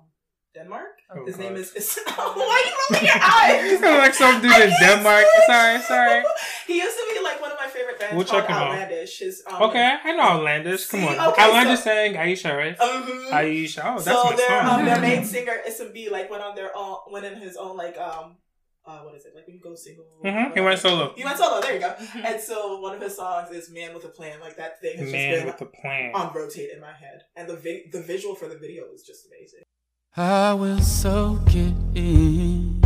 [0.56, 0.94] Denmark.
[1.12, 1.44] Oh, His God.
[1.44, 1.74] name is.
[1.74, 3.72] is why are you rolling your eyes?
[3.72, 5.26] You like some dude in Denmark.
[5.36, 6.24] say- Sorry, sorry.
[6.68, 8.72] he used to be like one of my favorite bands We'll called check him out.
[8.72, 9.20] Outlandish.
[9.20, 10.86] His, um, Okay, I know Outlandish.
[10.88, 11.28] Come See, on.
[11.30, 12.78] okay, Outlandish so- sang Aisha, right?
[12.78, 13.30] Mhm.
[13.42, 13.84] Aisha.
[13.86, 14.80] Oh, that's so my their song.
[14.80, 17.76] um, their main singer Isam B like went on their own went in his own
[17.78, 18.38] like um
[18.88, 21.06] uh what is it like when you go single Mhm, He went solo.
[21.20, 21.92] he went solo there you go
[22.30, 25.12] and so one of his songs is Man with a Plan like that thing has
[25.12, 26.12] Man just with been the plan.
[26.14, 29.22] on rotate in my head and the vi- the visual for the video was just
[29.30, 29.64] amazing
[30.18, 32.82] I will soak it in.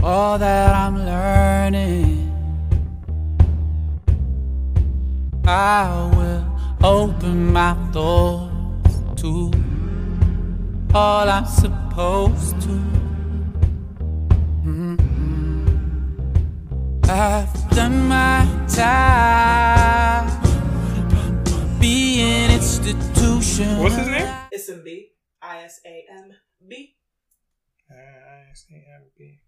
[0.00, 2.30] All that I'm learning.
[5.44, 6.46] I will
[6.84, 9.50] open my thoughts to
[10.94, 12.80] all I'm supposed to.
[14.62, 15.66] Mm-hmm.
[17.02, 20.30] I've done my time.
[21.80, 23.80] Be an institution.
[23.80, 24.32] What's his name?
[24.54, 25.15] Isam B
[25.46, 26.96] I-S-A-M-B
[27.90, 29.40] I-C-M-B.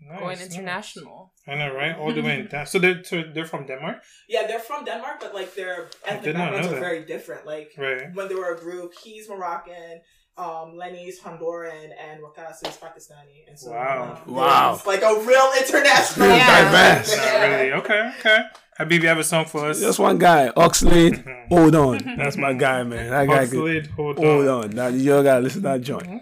[0.00, 0.54] Nice, Going nice.
[0.54, 1.32] international.
[1.46, 1.96] I know, right?
[1.96, 5.16] All the way in Dan- So they're so they're from Denmark, yeah they're from Denmark
[5.20, 8.12] but like their ethnic did not backgrounds are very different like right?
[8.14, 10.00] when they were a group he's Moroccan
[10.36, 14.10] um, Lenny's Honduran and Waqas is Pakistani and so Wow.
[14.26, 14.74] like, Wow.
[14.74, 16.64] it's like a real international Yeah.
[16.72, 17.16] Diverse.
[17.16, 17.72] Not really.
[17.72, 18.38] Okay, okay.
[18.80, 19.78] Habibi, you have a song for us?
[19.80, 21.22] Just one guy, Oxlade.
[21.48, 23.10] Hold on, that's my guy, man.
[23.10, 23.54] That guy could.
[23.60, 24.24] Oxlade, hold on.
[24.24, 26.06] Hold on, now you gotta listen to that joint.
[26.08, 26.18] Yeah,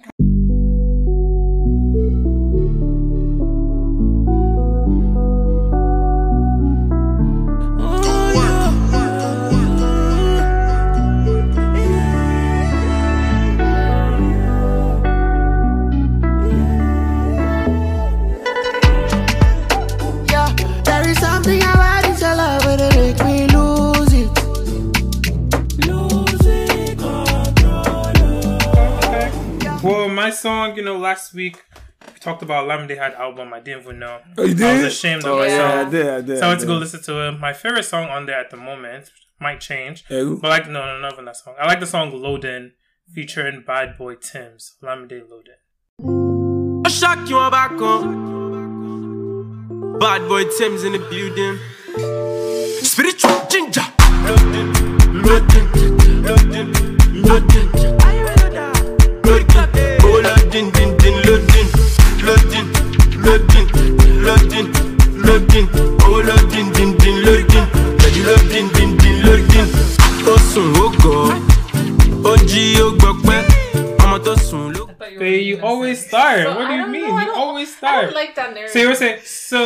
[30.42, 31.56] song, you know, last week
[32.12, 33.52] we talked about Olamide had album.
[33.54, 34.18] I didn't even know.
[34.36, 34.66] Oh, you did?
[34.66, 35.72] I was ashamed of Oh, myself.
[35.72, 36.38] yeah, I did, I did.
[36.38, 37.32] So I went to go listen to it.
[37.38, 40.04] My favorite song on there at the moment might change.
[40.08, 40.24] Hey.
[40.24, 41.54] But I like no, no, not even that song.
[41.60, 42.72] I like the song Loadin
[43.14, 45.60] featuring Bad Boy Timz Olamide Loadin.
[46.86, 48.40] I shock you back on.
[50.00, 51.58] Bad boy Tim's in the building.
[52.82, 53.86] Spiritual ginger.
[54.26, 54.72] Loading,
[55.22, 56.72] loading, loading, loading.
[57.22, 57.98] Loading,
[63.24, 63.68] loading,
[64.26, 64.68] loading,
[65.26, 65.68] loading,
[66.04, 67.66] oh loading, din, din, loading,
[68.00, 69.68] ready loading, din, din, loading.
[70.26, 71.32] Ó sùn ó gọ̀,
[72.24, 73.51] ó jí ó gbọpẹ́, ọmọ
[74.24, 74.86] tó sùn ló.
[74.88, 76.42] I thought you Hey, you always say- start.
[76.42, 77.02] So, what do you mean?
[77.02, 78.04] know, you don't- always I start.
[78.04, 78.72] don't like that narrative.
[78.72, 79.62] So you were saying so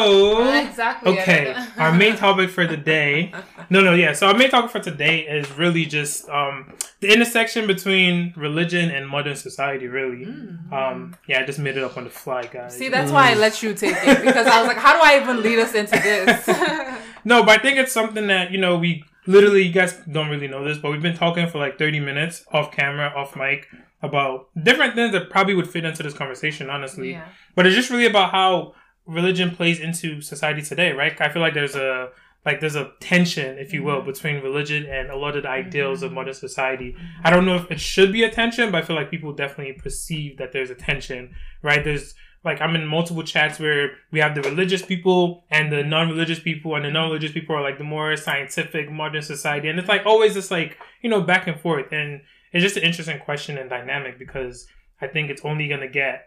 [0.54, 3.32] Exactly, Okay, our main topic for the day.
[3.70, 4.12] No, no, yeah.
[4.12, 9.06] So our main topic for today is really just um the intersection between religion and
[9.06, 9.86] modern society.
[9.86, 10.24] Really,
[10.72, 11.40] um yeah.
[11.40, 12.76] I just made it up on the fly, guys.
[12.76, 15.20] See, that's why I let you take it because I was like, how do I
[15.22, 16.48] even lead us into this?
[17.24, 20.46] No, but I think it's something that you know we literally you guys don't really
[20.46, 23.66] know this, but we've been talking for like thirty minutes off camera, off mic
[24.02, 26.70] about different things that probably would fit into this conversation.
[26.70, 27.28] Honestly, yeah.
[27.54, 28.74] but it's just really about how
[29.06, 31.18] religion plays into society today, right?
[31.20, 32.10] I feel like there's a
[32.46, 34.06] like there's a tension, if you will, mm-hmm.
[34.06, 36.16] between religion and a lot of the ideals of mm-hmm.
[36.16, 36.92] modern society.
[36.92, 37.26] Mm-hmm.
[37.26, 39.74] I don't know if it should be a tension, but I feel like people definitely
[39.74, 41.82] perceive that there's a tension, right?
[41.82, 46.38] There's like I'm in multiple chats where we have the religious people and the non-religious
[46.38, 50.06] people, and the non-religious people are like the more scientific modern society, and it's like
[50.06, 52.20] always this like you know back and forth, and
[52.52, 54.66] it's just an interesting question and dynamic because
[55.00, 56.26] I think it's only gonna get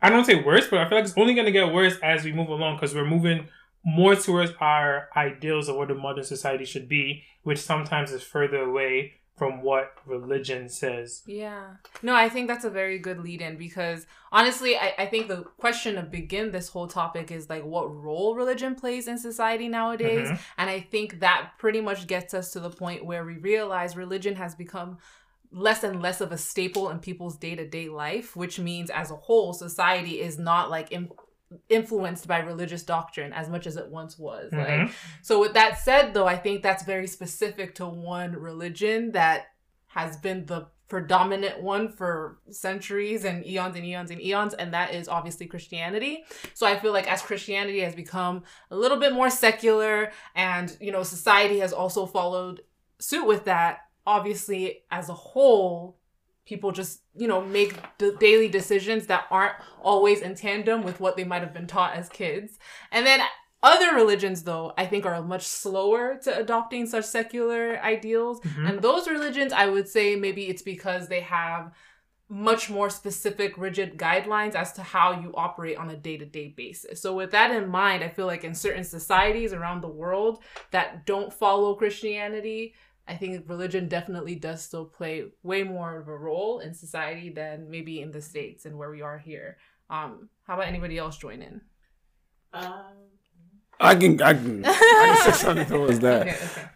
[0.00, 2.24] I don't say worse, but I feel like it's only going to get worse as
[2.24, 3.48] we move along because we're moving
[3.84, 8.58] more towards our ideals of what a modern society should be, which sometimes is further
[8.58, 11.22] away from what religion says.
[11.26, 11.74] Yeah.
[12.02, 15.42] No, I think that's a very good lead in because honestly, I, I think the
[15.56, 20.28] question to begin this whole topic is like what role religion plays in society nowadays.
[20.28, 20.38] Mhm.
[20.58, 24.36] And I think that pretty much gets us to the point where we realize religion
[24.36, 24.98] has become
[25.52, 29.52] less and less of a staple in people's day-to-day life which means as a whole
[29.52, 31.08] society is not like in,
[31.68, 34.90] influenced by religious doctrine as much as it once was like Mhm.
[35.20, 39.48] so with that said though i think that's very specific to one religion that
[39.88, 44.94] has been the predominant one for centuries and eons and eons and eons and that
[44.94, 49.30] is obviously christianity so i feel like as christianity has become a little bit more
[49.30, 52.62] secular and you know society has also followed
[52.98, 55.98] suit with that obviously as a whole
[56.44, 61.16] people just you know make d- daily decisions that aren't always in tandem with what
[61.16, 62.58] they might have been taught as kids
[62.90, 63.20] and then
[63.62, 68.68] other religions though i think are much slower to adopting such secular ideals Mhm.
[68.70, 71.72] and those religions i would say maybe it's because they have
[72.28, 76.48] much more specific, rigid guidelines as to how you operate on a day to day
[76.56, 77.02] basis.
[77.02, 81.04] So, with that in mind, I feel like in certain societies around the world that
[81.04, 82.72] don't follow Christianity,
[83.08, 87.70] I think religion definitely does still play way more of a role in society than
[87.70, 89.56] maybe in the States and where we are here.
[89.90, 91.60] Um, how about anybody else join in?
[92.52, 92.70] Um,
[93.80, 94.72] I can, I can, I
[95.24, 96.22] can say something towards that.
[96.28, 96.68] Okay, okay.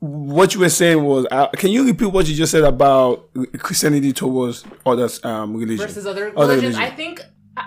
[0.00, 4.12] What you were saying was, uh, can you repeat what you just said about Christianity
[4.12, 5.80] towards other um, religions?
[5.80, 6.76] versus other Other religions.
[6.76, 6.92] religion.
[6.92, 7.20] I think,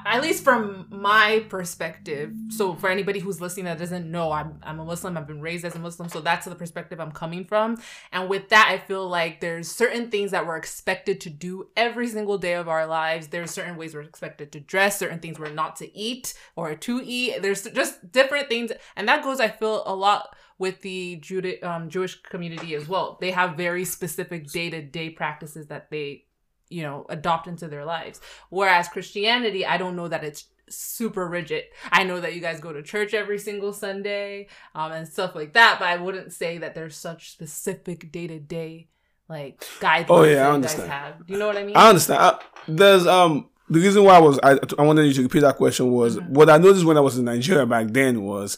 [0.05, 4.79] at least from my perspective, so for anybody who's listening that doesn't know, I'm, I'm
[4.79, 7.81] a Muslim, I've been raised as a Muslim, so that's the perspective I'm coming from.
[8.11, 12.07] And with that, I feel like there's certain things that we're expected to do every
[12.07, 13.27] single day of our lives.
[13.27, 17.01] There's certain ways we're expected to dress, certain things we're not to eat or to
[17.03, 17.41] eat.
[17.41, 18.71] There's just different things.
[18.95, 23.17] And that goes, I feel, a lot with the Juda- um, Jewish community as well.
[23.19, 26.25] They have very specific day to day practices that they
[26.71, 31.63] you know adopt into their lives whereas christianity i don't know that it's super rigid
[31.91, 35.53] i know that you guys go to church every single sunday um, and stuff like
[35.53, 38.87] that but i wouldn't say that there's such specific day-to-day
[39.27, 40.89] like guidelines Oh, yeah, I understand.
[40.89, 42.19] guys have do you know what i mean I understand.
[42.21, 45.55] I, there's um the reason why I was I, I wanted you to repeat that
[45.57, 46.33] question was Mm-hmm.
[46.33, 48.57] what I noticed when I was in Nigeria back then was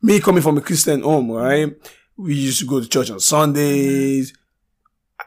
[0.00, 1.74] me coming from a Christian home, right?
[2.16, 4.32] We used to go to church on Sundays.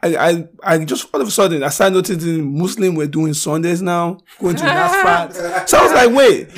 [0.04, 3.80] I, I I just all of a sudden I started noticing Muslims were doing Sundays
[3.80, 5.68] now, going to Nasfat.
[5.68, 6.48] so I was like, wait,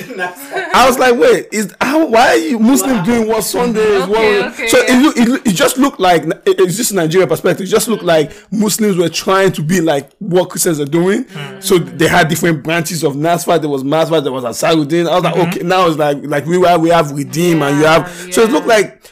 [0.74, 4.02] I was like, wait, is how why are you Muslim doing what Sundays?
[4.04, 4.84] Okay, what, okay, so yeah.
[4.88, 7.66] it, it, it just looked like it- it's just Nigeria perspective.
[7.66, 11.24] It just looked like Muslims were trying to be like what Christians are doing.
[11.24, 11.60] Hmm.
[11.60, 13.60] So they had different branches of Nasfat.
[13.60, 15.06] There was Masfat, there was Asaruddin.
[15.06, 15.50] I was like, mm-hmm.
[15.50, 18.08] okay, now it's like like we were we have Redeem and you have.
[18.32, 19.02] So it looked like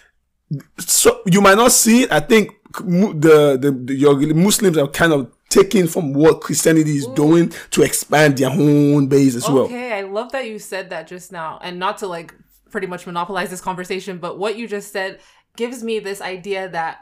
[0.78, 2.12] so you might not see it.
[2.12, 7.06] I think the, the, the your Muslims are kind of taking from what Christianity is
[7.08, 9.64] doing to expand their own base as well.
[9.64, 11.58] Okay, I love that you said that just now.
[11.62, 12.34] And not to like
[12.70, 15.20] pretty much monopolize this conversation, but what you just said
[15.56, 17.00] gives me this idea that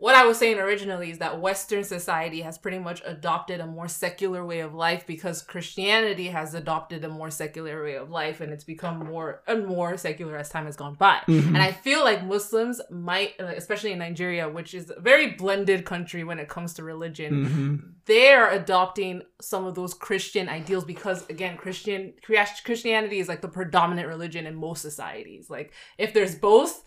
[0.00, 3.86] what I was saying originally is that Western society has pretty much adopted a more
[3.86, 8.50] secular way of life because Christianity has adopted a more secular way of life and
[8.50, 11.20] it's become more and more secular as time has gone by.
[11.28, 11.54] Mm-hmm.
[11.54, 16.24] And I feel like Muslims might, especially in Nigeria, which is a very blended country
[16.24, 17.76] when it comes to religion, mm-hmm.
[18.06, 24.08] they're adopting some of those Christian ideals because again, Christian Christianity is like the predominant
[24.08, 25.50] religion in most societies.
[25.50, 26.84] Like if there's both,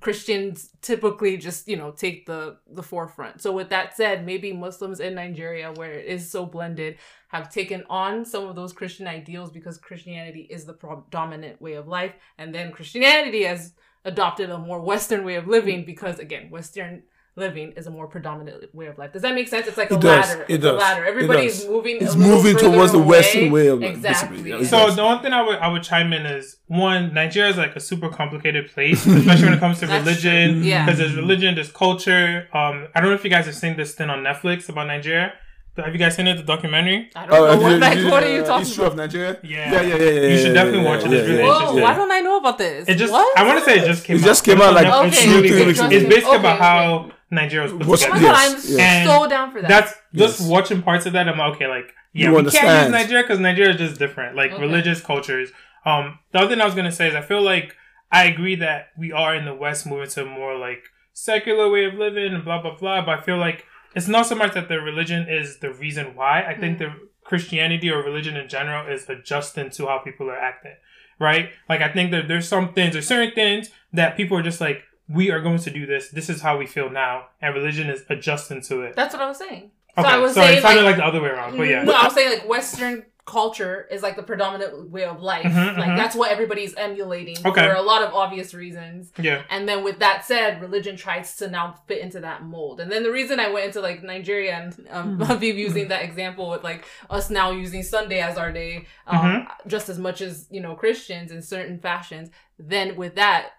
[0.00, 3.40] Christians typically just you know take the the forefront.
[3.40, 7.84] So with that said, maybe Muslims in Nigeria, where it is so blended, have taken
[7.88, 12.54] on some of those Christian ideals because Christianity is the predominant way of life, and
[12.54, 13.72] then Christianity has
[14.04, 17.02] adopted a more Western way of living because again, Western
[17.36, 19.12] living is a more predominant way of life.
[19.12, 19.66] Does that make sense?
[19.66, 20.28] It's like a It does.
[20.28, 20.46] ladder.
[20.48, 20.80] It does.
[20.80, 21.04] ladder.
[21.04, 21.68] It Everybody's does.
[21.68, 21.96] moving.
[22.00, 22.98] It's a moving further towards the.
[22.98, 24.38] Western way of life, exactly.
[24.42, 24.62] basically.
[24.64, 27.56] Yeah, So the one thing I would I would chime in is one Nigeria is
[27.58, 30.54] like a super complicated place, especially when it comes to religion.
[30.60, 30.62] true.
[30.62, 30.84] Yeah.
[30.84, 32.48] because there's religion, there's culture.
[32.52, 35.32] Um, I don't know if you guys have seen this thing on Netflix about Nigeria.
[35.76, 36.38] Have you guys seen it?
[36.38, 37.10] The documentary.
[37.14, 38.92] I don't know what, you- like, you- what are you uh, talking History about.
[38.92, 39.38] of Nigeria?
[39.42, 39.72] Yeah.
[39.72, 40.10] yeah, yeah, yeah.
[40.22, 41.10] yeah You should definitely yeah, watch it.
[41.10, 41.82] yeah, It's really yeah, Whoa, interesting.
[41.82, 42.88] why don't I know about this?
[42.88, 43.38] It just what?
[43.38, 44.16] I want to say it just came.
[44.16, 44.26] It out.
[44.26, 44.96] just came out like Netflix.
[44.96, 45.66] Okay, It's two good.
[45.66, 45.88] weeks ago.
[45.90, 46.64] It's basically Okay, about okay.
[46.64, 48.20] how Nigeria was put Was- together.
[48.20, 49.06] god, Yes, I'm yes.
[49.08, 49.68] so down for that.
[49.68, 50.48] That's just Yes.
[50.48, 51.28] watching parts of that.
[51.28, 52.66] I'm like, okay, like yeah, You we understand.
[52.66, 54.60] can't use Nigeria because Nigeria is just different, like Okay.
[54.62, 55.50] religious cultures.
[55.84, 57.74] Um, the other thing I was gonna say is I feel like
[58.12, 61.84] I agree that we are in the West moving to a more like secular way
[61.84, 63.04] of living and blah blah blah.
[63.04, 66.42] But I feel like it's not so much that the religion is the reason why.
[66.42, 66.92] I think the
[67.24, 70.76] Christianity or religion in general is adjusting to how people are acting,
[71.18, 71.50] right?
[71.68, 74.82] Like I think that there's some things, there's certain things that people are just like,
[75.08, 76.08] we are going to do this.
[76.10, 78.96] This is how we feel now, and religion is adjusting to it.
[78.96, 79.70] That's what I was saying.
[79.96, 81.64] So Okay, I was so saying it sounded like, like, the other way around, but
[81.64, 81.82] yeah.
[81.84, 85.44] No, I was saying like Western culture is like the predominant way of life.
[85.46, 85.96] Mhm, like mhm.
[85.96, 87.66] that's what everybody's emulating Okay.
[87.66, 89.10] for a lot of obvious reasons.
[89.18, 89.42] yeah.
[89.50, 92.78] And then with that said, religion tries to now fit into that mold.
[92.78, 96.50] And then the reason I went into like Nigeria and um, Habib using that example
[96.50, 99.46] with like us now using Sunday as our day, um, Mhm.
[99.66, 102.30] just as much as you know Christians in certain fashions.
[102.60, 103.50] Then with that,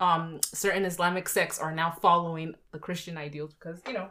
[0.00, 4.10] um, certain Islamic sects are now following the Christian ideals because you know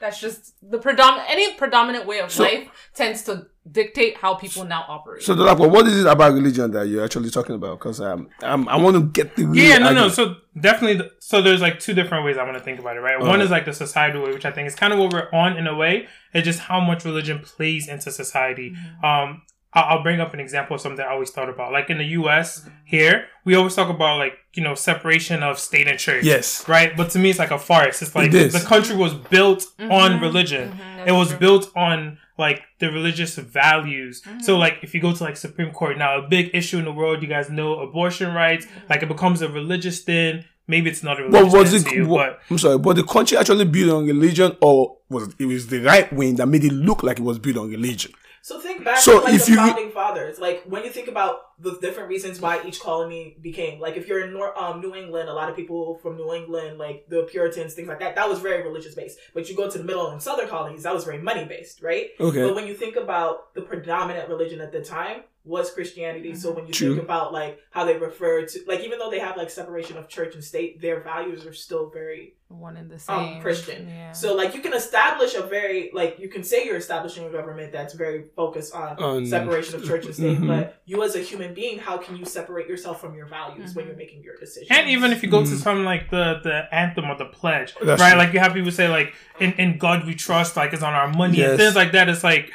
[0.00, 4.64] that's just the predominant any predominant way of So- life tends to dictate how people
[4.64, 5.22] now operate.
[5.22, 7.78] So, Dolapo, what is it about religion that you're actually talking about?
[7.78, 10.04] Because um, um, I want to get the real Yeah, no, no.
[10.04, 10.12] argument.
[10.14, 13.00] So definitely, the, so there's like two different ways I want to think about it,
[13.00, 13.18] right?
[13.20, 13.42] One Uh-huh.
[13.42, 15.66] is like the societal way, which I think is kind of what we're on in
[15.66, 16.06] a way.
[16.32, 18.74] It's just how much religion plays into society.
[19.04, 19.42] Um,
[19.74, 21.72] I'll I'll bring up an example of something I always thought about.
[21.72, 22.66] Like in the U.S.
[22.84, 26.24] here, we always talk about like you know separation of state and church.
[26.24, 26.66] Yes.
[26.68, 28.00] Right, but to me, it's like a farce.
[28.02, 28.52] It's like It is.
[28.54, 30.76] the country was built on religion.
[30.78, 31.38] that's It was true.
[31.38, 34.22] built on like the religious values.
[34.22, 34.40] Mm-hmm.
[34.40, 36.92] So like if you go to like Supreme Court now, a big issue in the
[36.92, 38.64] world, you guys know abortion rights.
[38.66, 38.86] Mm-hmm.
[38.90, 40.44] Like it becomes a religious thing.
[40.66, 41.96] Maybe it's not a But religious was thing it?
[41.96, 45.34] to you, wa- but I'm sorry, but the country actually built on religion, or was
[45.38, 48.12] it was the right wing that made it look like it was built on religion?
[48.42, 50.38] So think back So to like if the you- founding fathers.
[50.38, 53.80] Like when you think about the different reasons why each colony became.
[53.80, 57.06] Like if you're in um, New England, a lot of people from New England, like
[57.08, 59.18] the Puritans, things like that, that was very religious based.
[59.34, 62.10] But you go to the middle and southern colonies, that was very money based, right?
[62.20, 62.42] Okay.
[62.42, 66.34] But when you think about the predominant religion at the time was Christianity.
[66.34, 66.94] So when you True.
[66.94, 70.08] think about like how they refer to like even though they have like separation of
[70.08, 73.16] church and state, their values are still very One and the same.
[73.36, 73.88] um, Christian.
[73.88, 74.12] Yeah.
[74.12, 77.72] So like you can establish a very like you can say you're establishing a government
[77.72, 80.48] that's very focused on On- separation of church and state, Mhm.
[80.48, 83.84] but you as a human being, how can you separate yourself from your values when
[83.84, 83.88] Mhm.
[83.88, 84.70] you're making your decisions?
[84.70, 85.56] And even if you go to Mm.
[85.66, 88.10] something like the the anthem or the pledge, That's right?
[88.10, 88.18] true.
[88.18, 91.08] Like you have people say like in, in God we trust, like it's on our
[91.08, 92.08] money and things like that.
[92.10, 92.50] It's like,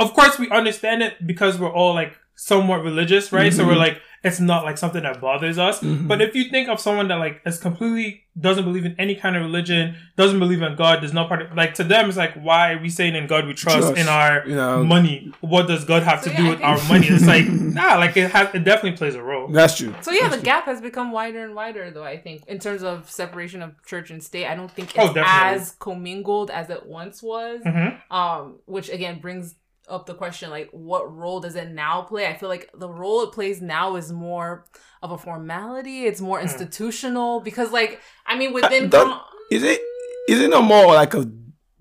[0.00, 3.52] of course we understand it because we're all like somewhat religious, right?
[3.52, 3.68] So Mhm.
[3.68, 5.80] we're like it's not like something that bothers us.
[5.80, 6.06] Mhm.
[6.06, 9.34] But if you think of someone that like is completely doesn't believe in any kind
[9.36, 12.34] of religion, doesn't believe in God, there's no part of, like to them it's like
[12.34, 13.98] why are we saying in God we trust, Trust.
[14.00, 14.84] in our You know.
[14.84, 15.32] money?
[15.40, 17.06] What does God have So, to yeah, do I with think- our money?
[17.08, 19.48] It's like nah, like it has it definitely plays a role.
[19.48, 19.92] That's true.
[20.02, 22.04] So yeah, the gap has become wider and wider, though.
[22.04, 25.12] I think in terms of separation of church and state, I don't think it's Oh,
[25.12, 25.60] definitely.
[25.60, 27.60] as commingled as it once was.
[27.64, 29.56] hmm Um, which again brings
[29.88, 32.26] up the question like, what role does it now play?
[32.26, 34.64] I feel like the role it plays now is more
[35.02, 36.04] of a formality.
[36.04, 36.44] It's more hmm.
[36.44, 39.20] institutional because, like, I mean, uh, within that- com-
[39.50, 39.80] Is it?
[40.28, 41.30] Is it not more like a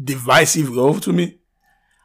[0.04, 1.41] divisive role to me?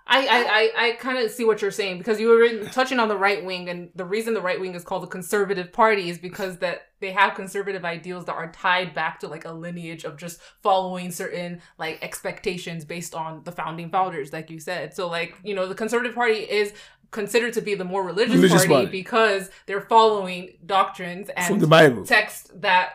[0.06, 3.08] I I, I, I kind of see what you're saying because you were touching on
[3.08, 6.18] the right wing, and the reason the right wing is called the conservative party is
[6.18, 10.16] because that they have conservative ideals that are tied back to like a lineage of
[10.16, 14.94] just following certain like expectations based on the founding founders, like you said.
[14.94, 16.72] So like you know the conservative party is
[17.10, 18.86] considered to be the more religious, Religious party, party.
[18.90, 22.04] because they're following doctrines From and the Bible.
[22.04, 22.90] text that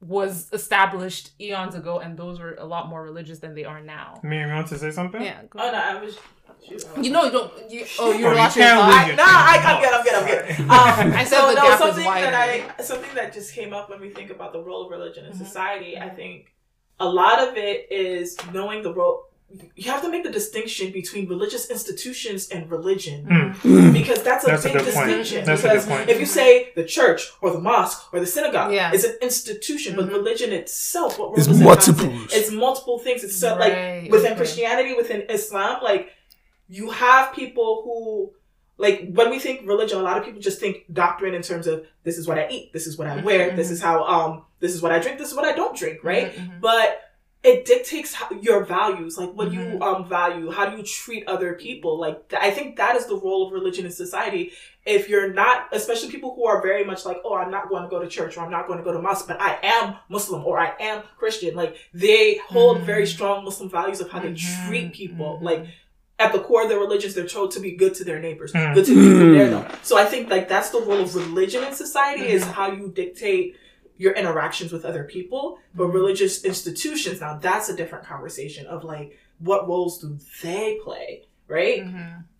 [0.00, 4.20] was established eons ago, and those were a lot more religious than they are now.
[4.24, 5.22] Miriam, you want to say something?
[5.22, 5.42] Yeah.
[5.48, 6.18] go Oh no, I was.
[6.66, 7.70] Shoot, I was- You know, you don't.
[7.70, 8.62] You, oh, you Oh, were you watching.
[8.62, 9.92] can't lose I, your nah, I, I'm good.
[9.94, 10.14] I'm good.
[10.14, 10.60] I'm good.
[10.72, 12.34] Um, I said so the no, gap is something that.
[12.78, 15.40] I something that just came up when we think about the role of religion Mm-hmm.
[15.40, 15.98] in society.
[15.98, 16.52] I think
[17.00, 19.28] a lot of it is knowing the role.
[19.76, 23.26] You have to make the distinction between religious institutions and religion
[23.62, 23.92] Mm.
[23.92, 24.86] because that's a That's a big point.
[24.86, 25.44] distinction.
[25.44, 26.08] That's a because good point.
[26.08, 28.92] if you say the church or the mosque or the synagogue Yeah.
[28.96, 32.32] is an institution, but religion itself, what It's roles it has, multiples.
[32.32, 33.24] It's multiple things.
[33.24, 34.36] It's so, Right, like within okay.
[34.40, 36.08] Christianity, within Islam, like
[36.68, 38.32] you have people who
[38.78, 41.86] like when we think religion, a lot of people just think doctrine in terms of
[42.02, 43.74] this is what I eat, this is what I mm-hmm, wear, this mm-hmm.
[43.74, 46.08] is how um this is what I drink, this is what I don't drink, mm-hmm,
[46.08, 46.60] right?
[46.60, 47.00] But
[47.44, 51.54] it dictates how, your values, like what you um value, how do you treat other
[51.54, 51.98] people.
[51.98, 54.52] Like th- I think that is the role of religion in society.
[54.84, 57.88] If you're not, especially people who are very much like, oh, I'm not going to
[57.88, 60.44] go to church or I'm not going to go to mosque, but I am Muslim
[60.44, 61.54] or I am Christian.
[61.54, 65.38] Like they hold very strong Muslim values of how they treat people.
[65.42, 65.66] Like
[66.22, 68.74] at the core of their religions, they're told to be good to their neighbors, Mm.
[68.74, 69.64] good to people near them.
[69.82, 73.56] So I think like that's the role of religion in society is how you dictate
[73.98, 75.58] your interactions with other people.
[75.74, 81.24] But religious institutions, now that's a different conversation of like what roles do they play,
[81.48, 81.80] right?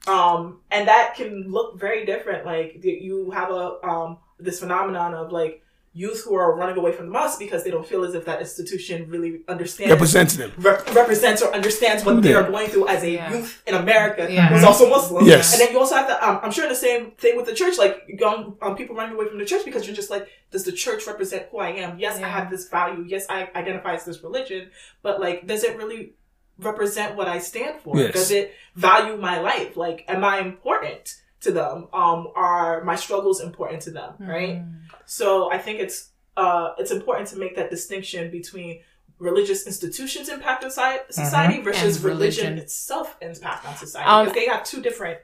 [0.06, 2.44] Um, and that can look very different.
[2.44, 5.61] Like you have a um this phenomenon of like
[5.94, 8.40] youth who are running away from the mosque because they don't feel as if that
[8.40, 10.50] institution really understands Represents them.
[10.56, 13.30] rep- represents or understands what they are going through as a Yeah.
[13.30, 14.48] youth in America Yeah.
[14.48, 15.26] who's also Muslim.
[15.26, 15.52] Yes.
[15.52, 17.76] And then you also have to, um, I'm sure the same thing with the church,
[17.76, 20.72] like young um, people running away from the church because you're just like, does the
[20.72, 21.98] church represent who I am?
[21.98, 23.04] Yes, I have this value.
[23.06, 24.70] Yes, I identify as this religion,
[25.02, 26.14] but like, does it really
[26.58, 27.98] represent what I stand for?
[27.98, 28.12] Yes.
[28.14, 29.76] Does it value my life?
[29.76, 31.88] Like, am I important to them?
[31.92, 34.14] Um, are my struggles important to them?
[34.18, 34.62] Right.
[35.06, 38.80] So I think it's uh, it's important to make that distinction between
[39.18, 42.44] religious institutions impact on soci- society versus religion.
[42.46, 42.58] religion.
[42.58, 45.18] itself impact on society Um, because they have two different.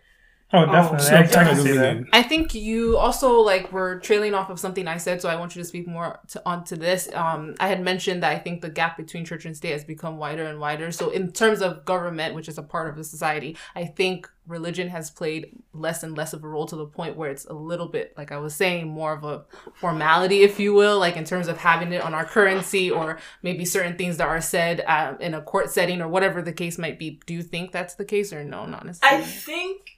[0.51, 1.07] Oh, definitely.
[1.07, 2.05] So I I'm can see that.
[2.13, 5.55] I think you also like were trailing off of something I said, so I want
[5.55, 7.13] you to speak more to, onto this.
[7.13, 10.17] Um, I had mentioned that I think the gap between church and state has become
[10.17, 10.91] wider and wider.
[10.91, 14.89] So in terms of government, which is a part of the society, I think religion
[14.89, 17.87] has played less and less of a role to the point where it's a little
[17.87, 19.45] bit, like I was saying, more of a
[19.75, 23.67] formality, if you will, like in terms of having it on our currency or maybe
[23.67, 26.99] certain things that are said um, in a court setting or whatever the case might
[26.99, 27.21] be.
[27.27, 28.65] Do you think that's the case or no?
[28.65, 29.98] Not necessarily I think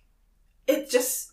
[0.70, 1.32] it just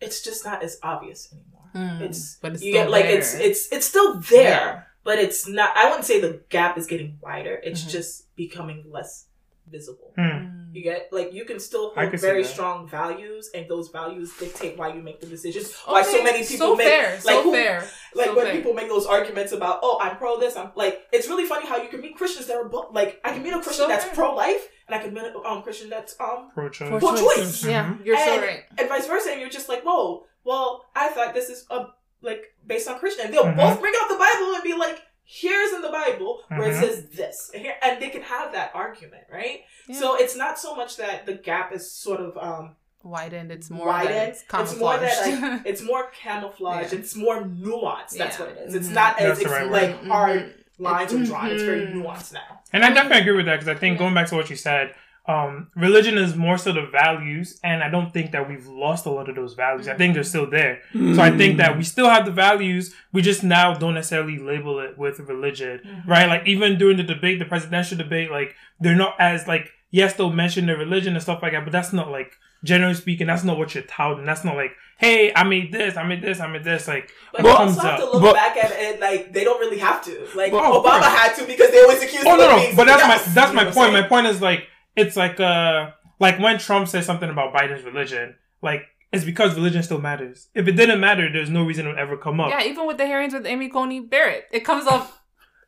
[0.00, 1.70] it's just not as obvious anymore.
[1.74, 3.18] Mm, It's but it's you still get like there.
[3.18, 4.82] it's it's it's still there, Yeah.
[5.04, 5.76] but it's not.
[5.76, 7.54] I wouldn't say the gap is getting wider.
[7.62, 7.90] It's Mhm.
[7.90, 9.26] just becoming less
[9.70, 10.12] visible.
[10.16, 10.22] Hmm.
[10.22, 10.56] Mm.
[10.74, 14.78] You get like you can still hold can very strong values, and those values dictate
[14.78, 15.66] why you make the decisions.
[15.82, 18.46] Okay, Why so many people so make fair, like so who- fair, like so when
[18.46, 18.54] fair.
[18.54, 21.76] people make those arguments about oh I'm pro this I'm like it's really funny how
[21.82, 24.06] you can meet Christians that are bo- like I can meet a Christian So that's
[24.14, 26.88] pro life and I can meet a um Christian that's um Pro-choice.
[26.88, 27.20] Pro-choice.
[27.36, 27.64] choice.
[27.64, 28.04] Yeah, Mhm.
[28.06, 28.62] you're so and, right.
[28.78, 31.86] and vice versa and you're just like whoa well I thought this is a
[32.22, 33.56] like based on Christian and they'll Mhm.
[33.56, 35.02] both bring out the Bible and be like
[35.32, 36.70] here's in the Bible where Mhm.
[36.72, 39.96] it says this and, here, and they can have that argument right Yeah.
[40.00, 42.74] so it's not so much that the gap is sort of um
[43.04, 43.50] widened.
[43.52, 44.14] It's more widened.
[44.14, 45.42] That it's, It's more that camouflaged.
[45.42, 46.92] like it's more camouflage.
[46.92, 46.98] Yeah.
[46.98, 48.18] It's more nuanced.
[48.18, 48.44] That's Yeah.
[48.46, 48.74] what it is.
[48.74, 48.92] It's Mhm.
[48.94, 50.08] not as That's the it's right like word.
[50.08, 50.54] hard Mhm.
[50.80, 51.50] lines are drawn.
[51.50, 52.60] It's very nuanced now.
[52.72, 54.94] And I definitely agree with that because I think going back to what you said,
[55.30, 59.10] um, religion is more so the values, and I don't think that we've lost a
[59.10, 59.86] lot of those values.
[59.88, 60.74] I think they're still there.
[60.92, 62.94] So I think that we still have the values.
[63.12, 66.26] We just now don't necessarily label it with religion, right?
[66.26, 70.30] Like even during the debate, the presidential debate, like they're not as like yes, they'll
[70.32, 73.58] mention their religion and stuff like that, but that's not like generally speaking, that's not
[73.58, 74.24] what you're touting.
[74.24, 76.86] That's not like, hey, I made this, I made this, I made this.
[76.86, 78.06] Like But what you comes also have up.
[78.06, 80.14] to look But- back at it like they don't really have to.
[80.36, 83.02] Like But- Obama had to because they always accused Oh him no, no, but that's
[83.02, 83.92] something my that's You my point.
[83.92, 84.66] My point is like
[85.00, 88.82] it's like uh like when Trump says something about Biden's religion, like
[89.12, 90.48] it's because religion still matters.
[90.54, 92.50] If it didn't matter, there's no reason it would ever come up.
[92.50, 95.04] yeah, even with the hearings with Amy Coney Barrett, it comes up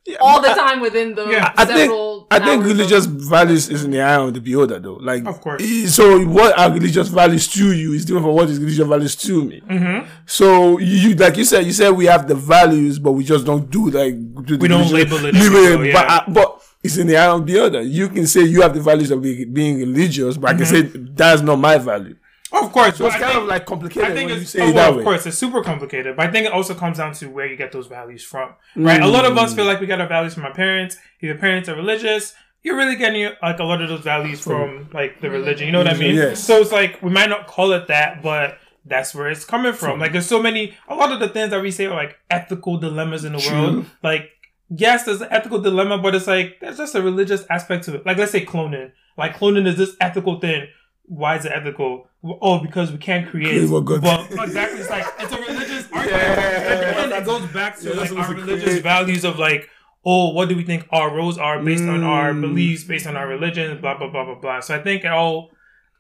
[0.04, 1.52] Yeah, all the I- time within the Yeah.
[1.56, 2.26] I think several.
[2.30, 4.94] I think hours of- religious values is in the eye of the beholder, though.
[4.94, 5.62] Like, Of course.
[5.94, 9.44] So what are religious values to you is different from what is religious values to
[9.44, 9.60] me.
[9.60, 10.08] Mm-hmm.
[10.26, 13.44] So you, you- like you said, you said we have the values, but we just
[13.46, 14.14] don't do like
[14.44, 15.44] do the We don't label it label
[15.76, 15.92] so, yeah.
[15.92, 17.82] But, uh, but it's in the eye of the other.
[17.82, 20.92] You can say you have the values of being religious, but I can mm-hmm.
[20.94, 22.16] say that's not my value.
[22.52, 22.98] Of course.
[22.98, 24.74] So it's I kind think- of like complicated I think when you say oh, it
[24.74, 25.04] well, that of way.
[25.04, 27.72] course it's super complicated, but I think it also comes down to where you get
[27.72, 29.00] those values from, right?
[29.00, 29.68] A lot of us feel mm.
[29.68, 30.96] like we get our values from our parents.
[31.18, 34.88] If your parents are religious, you're really getting like a lot of those values from
[34.92, 35.66] like the religion.
[35.66, 36.14] You know what I mean?
[36.14, 36.44] Yes.
[36.44, 39.98] So it's like we might not call it that, but that's where it's coming from.
[39.98, 40.74] Like there's so many.
[40.88, 43.60] A lot of the things that we say are like ethical dilemmas in the True.
[43.60, 43.86] world.
[44.02, 44.30] Like
[44.74, 48.06] yes, there's an ethical dilemma, but it's like there's just a religious aspect to it.
[48.06, 48.92] Like let's say cloning.
[49.16, 50.66] Like cloning is this ethical thing.
[51.04, 52.06] Why is it ethical?
[52.24, 53.48] Oh, because we can't create.
[53.50, 56.22] Create what God- But exactly, it's like it's a religious argument.
[56.22, 56.72] Yeah.
[56.72, 58.82] At the end, it goes back to Yeah, like our religious create.
[58.82, 59.68] values of like,
[60.04, 62.40] oh, what do we think our roles are based on our Mm.
[62.42, 64.60] beliefs, based on our religion, blah blah blah blah blah.
[64.60, 65.50] So I think it all.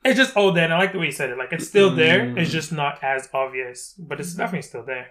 [0.04, 1.38] It's just all there, and I like the way you said it.
[1.38, 2.20] Like it's still there.
[2.22, 2.38] Mm.
[2.38, 5.08] It's just not as obvious, but it's definitely still there.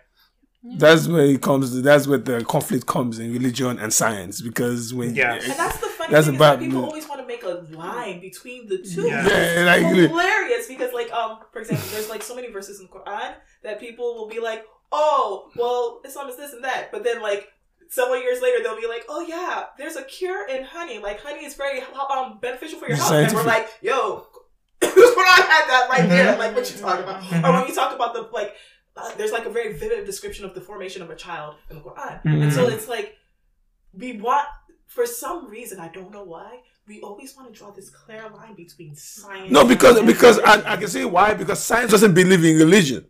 [0.63, 1.81] That's where it comes.
[1.81, 5.33] That's where the conflict comes in religion and science because when Yeah.
[5.33, 7.65] And that's the funny That's thing about- is that people always want to make a
[7.75, 9.07] line between the two.
[9.07, 9.27] Yeah.
[9.27, 12.87] Yeah, like, It's hilarious because like um for example there's like so many verses in
[12.87, 13.33] the Quran
[13.63, 17.47] that people will be like oh well Islam is this and that but then like
[17.89, 21.43] several years later they'll be like oh yeah there's a cure in honey like honey
[21.43, 21.81] is very
[22.15, 24.27] um beneficial for your health and we're like yo
[24.81, 27.43] Quran had that right there like what you talking about Mhm.
[27.47, 28.53] or when you talk about the like
[28.97, 31.81] uh, there's like a very vivid description of the formation of a child in the
[31.81, 33.17] Quran and so it's like
[33.93, 34.47] we want
[34.87, 38.55] for some reason I don't know why we always want to draw this clear line
[38.55, 39.51] between science.
[39.51, 40.39] No, because because.
[40.39, 43.05] I, I can say why because science doesn't believe in religion.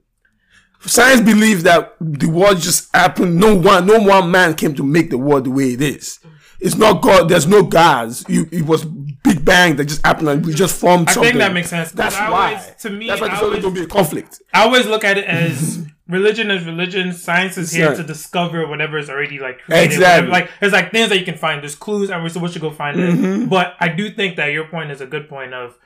[0.82, 3.38] Science believes that the world just happened.
[3.38, 6.20] No one, no one man came to make the world the way it is.
[6.60, 7.30] It's not God.
[7.30, 8.26] There's no gods.
[8.28, 8.84] You, it was
[9.24, 11.10] Big Bang that just happened, and we just formed something.
[11.10, 11.30] I something.
[11.32, 11.92] think that makes sense.
[11.92, 12.54] That's I why.
[12.56, 14.42] always- to me, that's why I there's always always- going to be a conflict.
[14.54, 17.14] I always look at it as religion is religion.
[17.14, 18.00] Science is here Science.
[18.00, 19.86] to discover whatever is already like created.
[19.94, 20.30] Exactly.
[20.30, 21.62] whatever- Like there's like things that you can find.
[21.62, 23.14] There's clues, and we're supposed to go find it.
[23.14, 23.46] Mm-hmm.
[23.50, 25.78] But I do think that your point is a good point of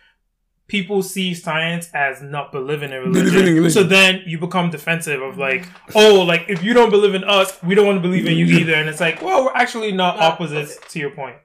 [0.68, 3.26] people see science as not believing in religion.
[3.26, 3.72] Believing in religion.
[3.72, 7.62] So then you become defensive of like, oh, like if you don't believe in us,
[7.62, 8.60] we don't want to believe in you mm-hmm.
[8.60, 8.74] either.
[8.76, 11.36] And it's like, well, we're actually not Not opposites to your point.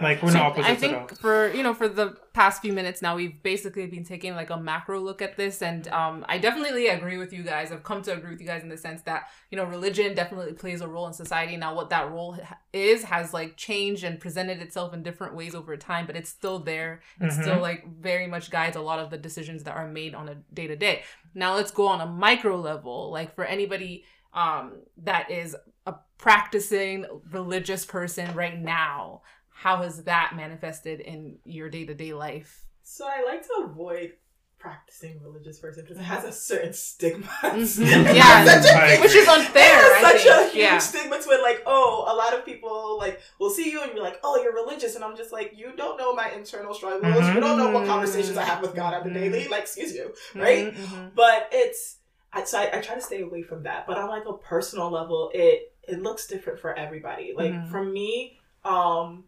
[0.00, 1.08] Like we're not opposites I at think all.
[1.08, 4.56] for you know for the past few minutes now we've basically been taking like a
[4.56, 7.70] macro look at this and um I definitely agree with you guys.
[7.72, 10.52] I've come to agree with you guys in the sense that you know religion definitely
[10.54, 11.56] plays a role in society.
[11.56, 12.36] Now what that role
[12.72, 16.58] is has like changed and presented itself in different ways over time, but it's still
[16.58, 17.00] there.
[17.20, 17.42] It Mhm.
[17.42, 20.34] still like very much guides a lot of the decisions that are made on a
[20.52, 21.02] day to day.
[21.34, 23.10] Now let's go on a micro level.
[23.10, 25.54] Like for anybody um that is
[25.86, 29.22] a practicing religious person right now
[29.56, 34.12] how has that manifested in your day-to-day life So I like to avoid
[34.58, 37.26] practicing religious person because it has a certain stigma.
[37.42, 38.14] Mhm.
[38.14, 40.34] Yeah, Such a- I which is unfair It has I such think.
[40.40, 41.42] a huge yeah stigma to it.
[41.42, 44.54] Like, oh, a lot of people like will see you and be like, oh, you're
[44.54, 47.26] religious, and I'm just like, you don't know my internal struggles.
[47.28, 49.48] You don't know what conversations I have with God on the daily.
[49.48, 50.74] Like, excuse you, right?
[50.74, 51.10] Mhm, mhm.
[51.14, 51.98] But it's
[52.32, 53.86] I, so I, I try to stay away from that.
[53.86, 57.34] But on like a personal level, it it looks different for everybody.
[57.36, 59.24] Like for me, um,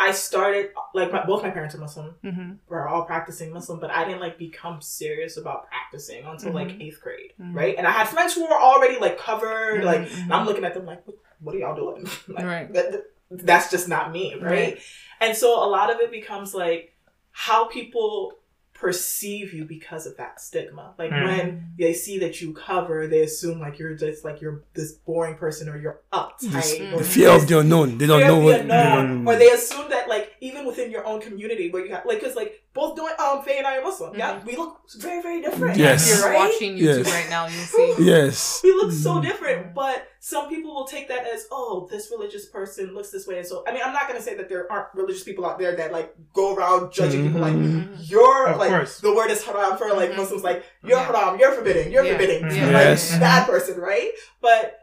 [0.00, 2.14] I started like my, both my parents are Muslim.
[2.24, 2.52] Mm-hmm.
[2.68, 6.82] We're all practicing Muslim, but I didn't like become serious about practicing until like Mhm.
[6.82, 7.54] eighth grade, Mhm.
[7.54, 7.74] right?
[7.76, 10.72] And I had friends who were already like covered, like Mhm, and I'm looking at
[10.74, 12.08] them like, what, what are y'all doing?
[12.28, 12.72] like, Right.
[12.72, 14.50] that- that's just not me, right?
[14.50, 14.82] Right.
[15.20, 16.96] And so a lot of it becomes like
[17.32, 18.32] how people
[18.80, 20.94] perceive you because of that stigma.
[20.98, 21.26] Like Mm.
[21.26, 25.36] when they see that you cover, they assume like you're just like you're this boring
[25.36, 26.92] person or you're uptight.
[26.94, 27.98] or The fear of the unknown.
[27.98, 28.60] They don't know what.
[28.62, 29.24] unknown.
[29.24, 29.28] Mm.
[29.28, 32.36] Or they assume that like even within your own community where you have like because
[32.36, 34.16] like both doing um Faye and I are Muslim.
[34.16, 35.76] Yeah, we look very very different.
[35.76, 36.08] Yes.
[36.10, 36.38] If you're right?
[36.38, 37.10] watching YouTube Yes.
[37.12, 37.94] right now, you'll see.
[37.98, 38.60] Yes.
[38.62, 42.94] we look so different, but some people will take that as, oh, this religious person
[42.94, 43.38] looks this way.
[43.38, 45.58] And so, I mean, I'm not going to say that there aren't religious people out
[45.58, 47.96] there that like go around judging people like, Mhm.
[48.08, 49.00] you're Of like, course.
[49.00, 50.16] the word is haram for like Mhm.
[50.18, 51.06] Muslims, like, you're Yeah.
[51.06, 52.12] haram, you're forbidden, you're Yeah.
[52.12, 52.42] forbidding.
[52.44, 52.72] Mhm.
[52.72, 53.18] Like, Yes.
[53.18, 54.12] bad person, right?
[54.40, 54.78] But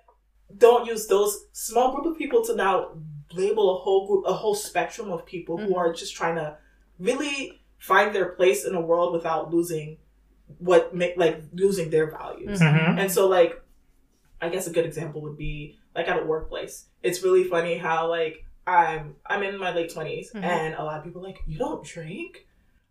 [0.57, 2.91] don't use those small group of people to now
[3.33, 5.77] label a whole group, a whole spectrum of people who Mhm.
[5.77, 6.57] are just trying to
[6.99, 9.97] really find their place in a world without losing
[10.59, 12.59] what make like losing their values.
[12.59, 12.99] Mhm.
[12.99, 13.61] And so like
[14.41, 16.86] I guess a good example would be like at a workplace.
[17.03, 20.43] It's really funny how like I'm I'm in my late 20s Mhm.
[20.43, 22.45] and a lot of people are like, You don't drink?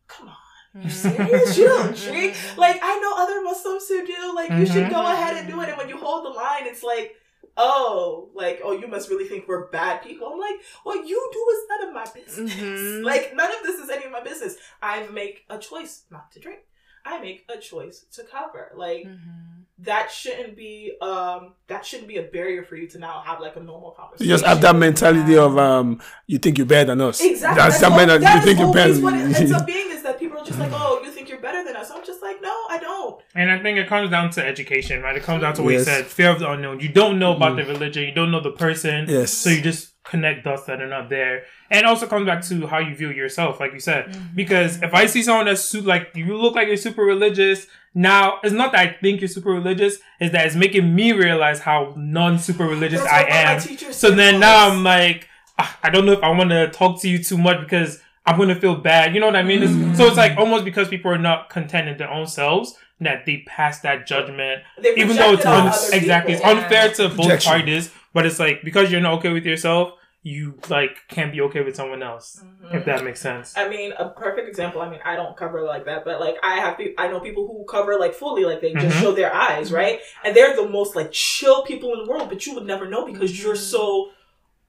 [0.09, 0.82] Come on.
[0.82, 0.91] Mhm.
[0.91, 1.57] Serious?
[1.57, 2.37] You don't drink?
[2.57, 4.91] Like I know other Muslims who do, like you should Mhm.
[4.91, 5.68] go ahead and do it.
[5.70, 7.14] And when you hold the line, it's like
[7.57, 10.29] Oh, like, oh, you must really think we're bad people.
[10.29, 12.55] I'm like, what you do is none of my business.
[12.55, 13.03] Mhm.
[13.11, 14.57] Like, none of this is any of my business.
[14.83, 16.61] I make a choice not to drink.
[17.05, 18.73] I make a choice to cover.
[18.75, 19.63] Like, Mhm.
[19.79, 23.55] that shouldn't be um that shouldn't be a barrier for you to now have like
[23.57, 24.27] a normal conversation.
[24.29, 27.21] You just have that mentality of um, you think you're better than us.
[27.21, 27.63] Exactly.
[27.63, 28.25] That's, that all- mentality.
[28.25, 28.89] that You think you're better.
[28.91, 31.28] always what it ends up being is that people are just like, oh, you think
[31.28, 31.90] you're better than us.
[31.90, 33.20] I'm just like, no, I don't.
[33.34, 35.16] And I think it comes down to education, right?
[35.16, 36.80] It comes down to what you said, fear of the unknown.
[36.80, 39.32] You don't know about the religion, you don't know the person, Yes.
[39.32, 41.42] so you just connect dots that are not there.
[41.70, 44.16] And also comes back to how you view yourself, like you said.
[44.36, 48.38] Because if I see someone that's su- like you look like you're super religious, now
[48.44, 51.92] it's not that I think you're super religious, is that it's making me realize how
[51.97, 53.92] non super religious I what one of my am.
[53.92, 54.68] So then now.
[54.70, 55.28] I'm like,
[55.59, 58.39] ah, I don't know if I want to talk to you too much because I'm
[58.39, 59.14] gonna feel bad.
[59.14, 59.62] You know what I mean?
[59.62, 60.41] It's- So it's like mm-hmm.
[60.41, 64.62] almost because people are not content in their own selves that they pass that judgment,
[64.79, 66.59] They even though it's project it on un- other exactly it's people.
[66.62, 67.53] unfair to both Projection.
[67.53, 67.91] parties.
[68.14, 71.77] But it's like because you're not okay with yourself, you like can't be okay with
[71.77, 72.43] someone else.
[72.43, 72.77] Mm-hmm.
[72.77, 73.57] If that makes sense.
[73.57, 74.81] I mean, a perfect example.
[74.81, 77.47] I mean, I don't cover like that, but like I have, pe- I know people
[77.47, 79.01] who cover like fully, like they just Mhm.
[79.03, 80.01] show their eyes, right?
[80.24, 83.05] And they're the most like chill people in the world, but you would never know
[83.07, 83.62] because you're mm-hmm.
[83.62, 84.11] so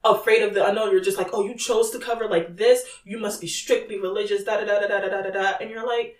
[0.04, 0.90] afraid of the unknown.
[0.90, 2.84] You're just like, oh, you chose to cover like this.
[3.04, 4.44] You must be strictly religious.
[4.44, 5.52] Da da da da da da da da.
[5.60, 6.16] And you're like,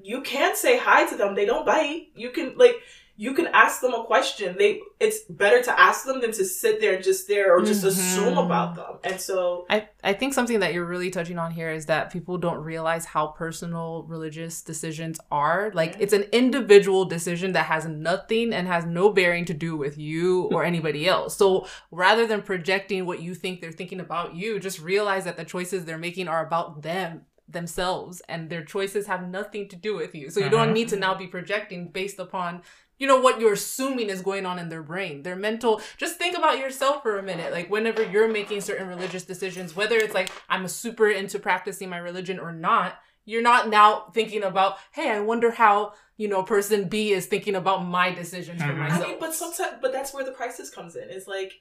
[0.00, 1.34] you can't say hi to them.
[1.34, 2.08] They don't bite.
[2.14, 2.76] You can like.
[3.20, 4.54] You can ask them a question.
[4.56, 7.82] They it's better to ask them than to sit there and just there or just
[7.82, 8.46] assume Mhm.
[8.46, 8.98] about them.
[9.02, 12.38] And so I, I think something that you're really touching on here is that people
[12.38, 15.72] don't realize how personal religious decisions are.
[15.74, 19.98] Like it's an individual decision that has nothing and has no bearing to do with
[19.98, 21.36] you or anybody else.
[21.36, 25.44] So rather than projecting what you think they're thinking about you, just realize that the
[25.44, 30.14] choices they're making are about them themselves and their choices have nothing to do with
[30.14, 30.28] you.
[30.30, 30.74] So you don't Mhm.
[30.74, 32.62] need to now be projecting based upon
[32.98, 36.36] you know what you're assuming is going on in their brain their mental just think
[36.36, 40.30] about yourself for a minute like whenever you're making certain religious decisions whether it's like
[40.48, 45.20] i'm super into practicing my religion or not you're not now thinking about hey i
[45.20, 48.78] wonder how you know person b is thinking about my decisions for Mhm.
[48.78, 51.08] myself I mean, but sometimes, but that's where the crisis comes in.
[51.10, 51.52] It's like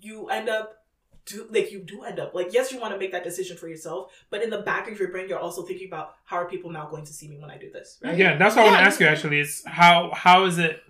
[0.00, 0.85] you end up,
[1.26, 3.68] do like you do end up like yes, you want to make that decision for
[3.68, 6.70] yourself, but in the back of your brain, you're also thinking about how are people
[6.70, 8.16] now going to see me when I do this, right?
[8.16, 9.06] Yeah, that's what I want to ask you.
[9.06, 10.82] Actually, is how how is it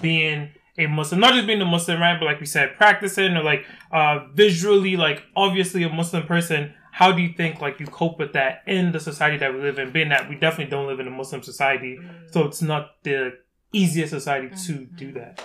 [0.00, 1.20] being a Muslim?
[1.20, 2.18] Not just being a Muslim, right?
[2.18, 6.74] But like we said, practicing or like uh visually, like obviously a Muslim person.
[6.92, 9.78] How do you think like you cope with that in the society that we live
[9.78, 9.90] in?
[9.90, 11.98] Being that we definitely don't live in a Muslim society,
[12.30, 13.38] so it's not the
[13.72, 15.40] easiest society to do that.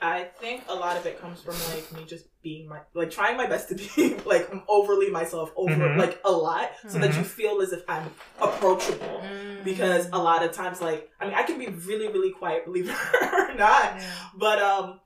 [0.00, 3.36] I think a lot of it comes from like me just being my like trying
[3.36, 5.96] my best to be like overly myself over Mhm.
[5.98, 7.18] like a lot, so that Mhm.
[7.18, 9.22] you feel as if I'm approachable.
[9.24, 9.64] Mm.
[9.64, 12.88] Because a lot of times, like I mean, I can be really, really quiet, believe
[12.90, 12.96] it
[13.32, 14.00] or not.
[14.36, 15.00] but um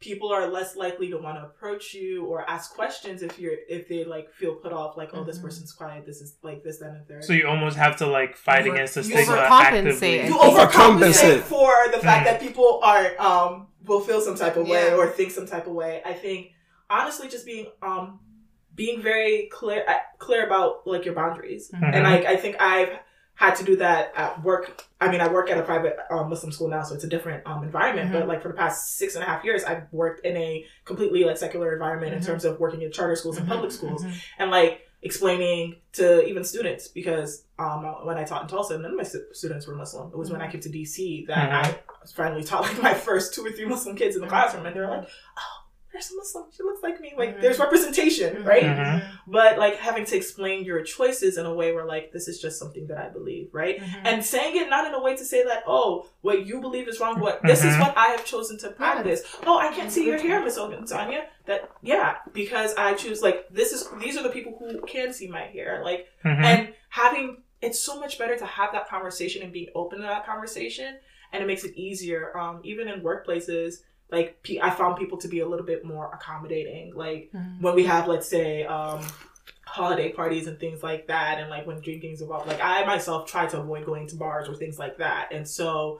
[0.00, 3.86] people are less likely to want to approach you or ask questions if you're if
[3.88, 5.42] they like feel put off like oh this Mhm.
[5.42, 8.06] person's quiet this is like this that and the third So you almost have to
[8.08, 10.18] like fight Over- against the you stigma overcompensate actively.
[10.18, 11.38] and you Overcompensate.
[11.38, 12.30] overcompensate for the fact Mm.
[12.32, 14.96] that people aren't um will feel some type of way Yeah.
[14.96, 16.48] or think some type of way i think
[16.92, 18.20] honestly just being um
[18.74, 21.94] being very clear uh, clear about like your boundaries Mhm.
[21.94, 22.92] and like i think i've
[23.34, 24.84] had to do that at work.
[25.00, 27.44] I mean, I work at a private um, Muslim school now, so it's a different
[27.46, 28.10] um, environment.
[28.10, 28.18] Mm-hmm.
[28.20, 31.24] But like for the past six and a half years, I've worked in a completely
[31.24, 32.18] like secular environment Mhm.
[32.18, 34.12] in terms of working in charter schools and Mhm, public schools, mhm.
[34.38, 38.96] and like explaining to even students because um, when I taught in Tulsa, none of
[38.98, 40.08] my students were Muslim.
[40.12, 41.64] It was when I came to DC that Mhm.
[41.64, 41.78] I
[42.14, 44.86] finally taught like my first two or three Muslim kids in the classroom, and they're
[44.88, 45.61] like, "Oh,
[46.02, 46.44] there's a Muslim.
[46.56, 47.14] She looks like me.
[47.16, 47.40] Like Mhm.
[47.40, 49.02] there's representation, right?" Mhm.
[49.26, 52.58] But like having to explain your choices in a way where like this is just
[52.58, 53.78] something that I believe, right?
[53.80, 54.06] Mm-hmm.
[54.06, 57.00] And saying it not in a way to say that, oh, what you believe is
[57.00, 57.80] wrong, what this is Mhm.
[57.80, 59.22] what I have chosen to practice.
[59.46, 61.26] Oh, I can't see your hair, Miss Tanya.
[61.46, 65.28] That yeah, because I choose like this is these are the people who can see
[65.28, 65.82] my hair.
[65.84, 66.44] Like Mhm.
[66.44, 70.26] and having it's so much better to have that conversation and being open to that
[70.26, 70.98] conversation
[71.32, 73.82] and it makes it easier um even in workplaces
[74.12, 77.62] like pe- i found people to be a little bit more accommodating like Mm-hmm.
[77.62, 79.00] when we have let's say um
[79.66, 83.46] holiday parties and things like that and like when drinking's involved like i myself try
[83.46, 85.98] to avoid going to bars or things like that and so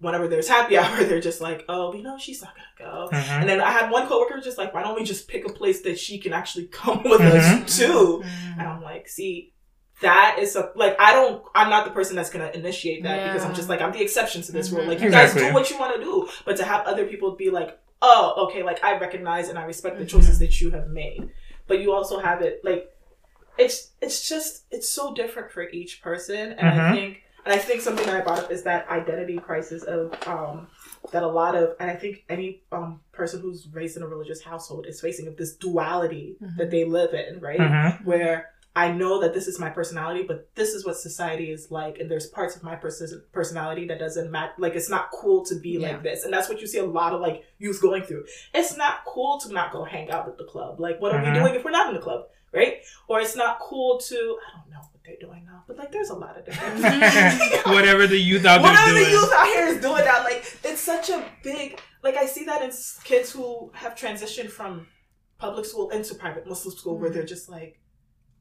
[0.00, 3.40] whenever there's happy hour they're just like oh you know she's not gonna go Mhm.
[3.40, 5.80] and then i had one coworker just like why don't we just pick a place
[5.82, 7.62] that she can actually come with Mhm.
[7.64, 8.60] us too Mm-hmm.
[8.60, 9.52] and I'm like, see,
[10.00, 13.44] that is a like I don't I'm not the person that's gonna initiate that because
[13.44, 14.82] I'm just like I'm the exception to this rule.
[14.84, 14.88] Mhm.
[14.88, 17.50] Like you guys do what you want to do, but to have other people be
[17.50, 21.30] like, oh, okay, like I recognize and I respect the choices that you have made,
[21.66, 22.90] but you also have it like
[23.56, 26.92] it's it's just it's so different for each person, and I Mhm.
[26.94, 30.66] think and I think something that I brought up is that identity crisis of um
[31.12, 34.42] that a lot of and I think any um person who's raised in a religious
[34.42, 37.60] household is facing of this duality that they live in, right?
[37.60, 38.04] Mhm.
[38.04, 41.98] where I know that this is my personality, but this is what society is like,
[42.00, 44.50] and there's parts of my pers- personality that doesn't match.
[44.58, 45.92] Like it's not cool to be Yeah.
[45.92, 48.24] like this, and that's what you see a lot of like youth going through.
[48.52, 50.80] It's not cool to not go hang out at the club.
[50.80, 51.32] Like what are Mhm.
[51.34, 52.82] we doing if we're not in the club, right?
[53.06, 56.10] Or it's not cool to I don't know what they're doing now, but like there's
[56.10, 56.80] a lot of different.
[57.66, 59.04] Whatever the youth out there Whatever doing.
[59.04, 62.44] the youth out here is doing now, like it's such a big like I see
[62.46, 62.72] that in
[63.04, 64.88] kids who have transitioned from
[65.38, 67.78] public school into private Muslim school where they're just like,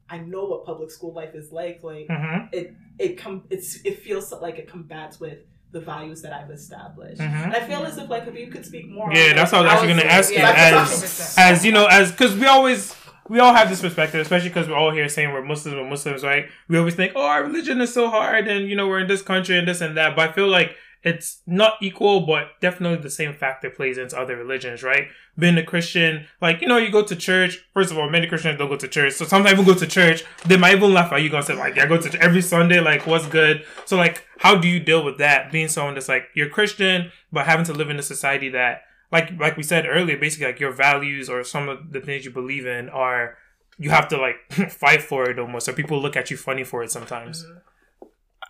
[0.09, 1.79] I know what public school life is like.
[1.83, 2.49] Like Mhm.
[2.51, 5.39] it it com it's it feels like it combats with
[5.71, 7.19] the values that I've established.
[7.19, 7.45] Mhm.
[7.45, 9.11] And I feel as if like if you could speak more.
[9.13, 10.37] Yeah, like, that's what I was actually gonna ask you.
[10.37, 12.95] yeah, As as you know, as because we always
[13.29, 16.23] we all have this perspective, especially because we're all here saying we're Muslims, we're Muslims,
[16.23, 16.45] right?
[16.67, 19.21] We always think, oh, our religion is so hard, and you know, we're in this
[19.21, 20.15] country and this and that.
[20.15, 24.37] But I feel like it's not equal, but definitely the same factor plays into other
[24.37, 25.07] religions, right?
[25.37, 27.59] Being a Christian, like you know, you go to church.
[27.73, 30.23] First of all, many Christians don't go to church, so sometimes people go to church.
[30.45, 32.41] They might even laugh at you, gonna say like, "Yeah, I go to church every
[32.41, 32.79] Sunday.
[32.79, 35.51] Like, what's good?" So, like, how do you deal with that?
[35.51, 39.31] Being someone that's like you're Christian, but having to live in a society that like
[39.39, 42.65] like we said earlier, basically like your values or some of the things you believe
[42.65, 43.37] in are
[43.77, 44.37] you have to like
[44.71, 47.45] fight for it almost, or people look at you funny for it sometimes.
[47.45, 47.72] I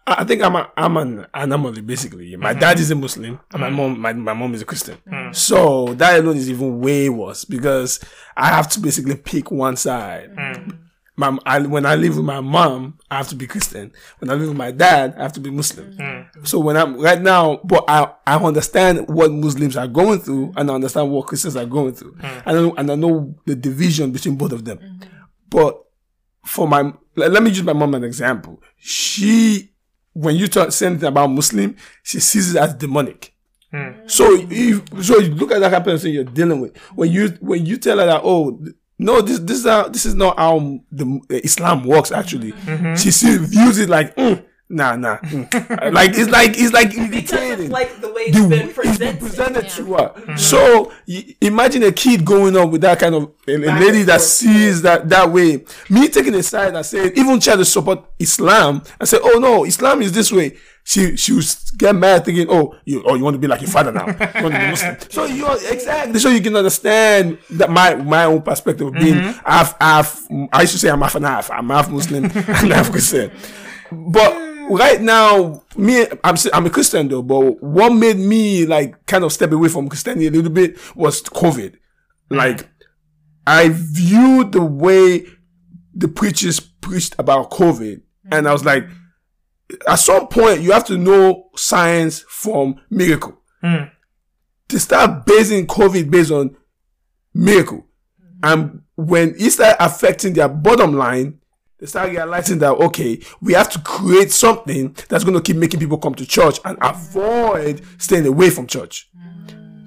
[0.06, 2.36] I think I'm a, I'm an anomaly basically.
[2.36, 2.60] My mm-hmm.
[2.60, 3.76] dad is a Muslim and my mm.
[3.76, 4.98] mom my, my mom is a Christian.
[5.08, 5.34] Mm.
[5.34, 8.04] So that alone is even way worse because
[8.36, 10.36] I have to basically pick one side.
[10.36, 10.80] Mm.
[11.16, 13.92] My, I, when I live with my mom, I have to be Christian.
[14.18, 15.96] When I live with my dad, I have to be Muslim.
[16.44, 20.72] So when I'm right now, but I, I understand what Muslims are going through and
[20.72, 22.18] I understand what Christians are going through.
[22.20, 24.80] And, I know, and I know the division between both of them.
[24.80, 25.10] Mm-hmm.
[25.50, 25.84] But
[26.48, 28.62] for my, let, let me use my mom as an example.
[28.78, 29.73] She,
[30.14, 33.34] when you talk say anything about Muslim, she sees it as demonic.
[34.06, 36.78] So if so, you look at that kind of person you're dealing with.
[36.96, 38.64] When you when you tell her that, oh
[39.00, 42.12] no, this this is how, this is not how the uh, Islam works.
[42.12, 42.52] Actually,
[42.96, 45.94] she still views it like, mm, nah, nah, mm.
[45.94, 48.98] like it's like it's like Because irritating of like the way the it's been it's
[48.98, 49.20] been presented.
[49.20, 50.38] presented to her.
[50.38, 54.22] So y- imagine a kid going up with that kind of a, a lady that
[54.22, 55.64] sees that that way.
[55.90, 59.64] Me taking a side and saying, even try to support Islam and say, oh no,
[59.66, 60.58] Islam is this way.
[60.86, 61.46] She she would
[61.78, 64.06] get mad thinking, oh you oh you want to be like your father now.
[64.08, 64.98] You want to be Muslim.
[65.10, 69.16] So you are exactly so you can understand that my my own perspective of being
[69.46, 70.28] half half.
[70.52, 71.50] I used to say I'm half and half.
[71.52, 72.36] I'm half Muslim and
[72.74, 73.32] half Christian.
[73.92, 77.22] But right now, me, I'm I'm a Christian though.
[77.22, 81.22] But what made me like kind of step away from Christianity a little bit was
[81.22, 81.76] COVID.
[82.32, 82.38] Mm.
[82.38, 82.70] Like,
[83.46, 85.26] I viewed the way
[85.94, 88.02] the preachers preached about COVID, mm.
[88.32, 88.88] and I was like,
[89.88, 93.40] at some point, you have to know science from miracle.
[93.62, 93.86] Hmm.
[94.70, 96.56] To start basing COVID based on
[97.34, 97.86] miracle,
[98.22, 98.40] mm.
[98.44, 101.40] and when it started affecting their bottom line,
[101.80, 105.80] they start realizing that okay, we have to create something that's going to keep making
[105.80, 109.10] people come to church and avoid staying away from church.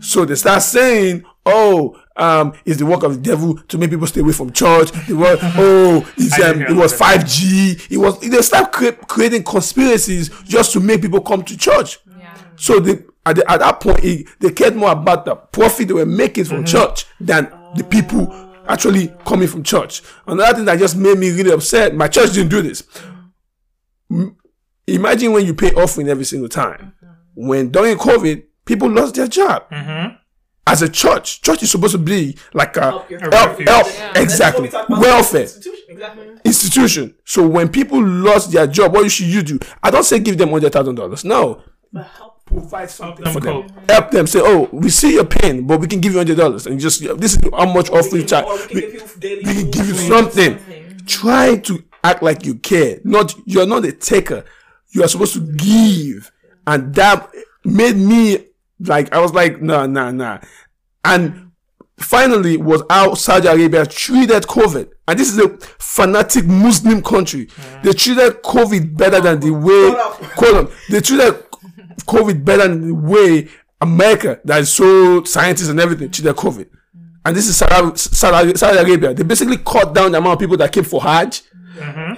[0.00, 4.06] So they start saying, oh, um, it's the work of the devil to make people
[4.06, 4.90] stay away from church.
[5.06, 7.90] The work, oh, it's, um, it was 5G.
[7.90, 11.98] It was, they start cre- creating conspiracies just to make people come to church.
[12.18, 12.36] Yeah.
[12.56, 15.94] So they, at, the, at that point, it, they cared more about the profit they
[15.94, 18.26] were making from church than the people
[18.68, 20.02] actually coming from church.
[20.26, 22.82] Another thing that just made me really upset, my church didn't do this.
[24.86, 26.92] Imagine when you pay offering every single time.
[27.34, 29.68] When during COVID, people lost their job.
[29.70, 30.14] Mm-hmm.
[30.68, 34.18] As a church, church is supposed to be like a Help help, help- Yeah.
[34.20, 35.84] Exactly we welfare institution.
[35.88, 36.28] Exactly.
[36.44, 37.14] institution.
[37.24, 39.58] So when people lost their job, what should you do?
[39.82, 41.24] I don't say give them hundred thousand dollars.
[41.24, 41.62] No,
[41.92, 42.35] But help.
[42.46, 43.62] Provide something them for them.
[43.68, 43.90] cope.
[43.90, 44.26] Help them.
[44.26, 47.00] Say, oh, we see your pain, but we can give you hundred dollars, and just
[47.18, 48.68] this is how much We offering can, charge.
[48.72, 50.58] we We, give you we can give you food, something.
[51.06, 52.98] Try to act like you care.
[53.04, 54.44] Not you're not a taker.
[54.90, 56.30] You are supposed to give,
[56.66, 57.30] and that
[57.64, 58.46] made me
[58.80, 60.38] like I was like, nah, nah, nah.
[61.04, 61.50] And
[61.98, 64.90] finally was how Saudi Arabia treated COVID.
[65.08, 67.48] And this is a fanatic Muslim country.
[67.84, 69.94] They treated COVID better than the way,
[70.34, 70.72] Hold up.
[70.90, 71.45] they treated
[72.06, 73.48] COVID better than the way
[73.80, 76.68] America, that is so scientists and everything, treated COVID.
[77.24, 79.12] And this is Saudi, Saudi, Saudi Arabia.
[79.12, 81.42] They basically cut down the amount of people that came for Hajj.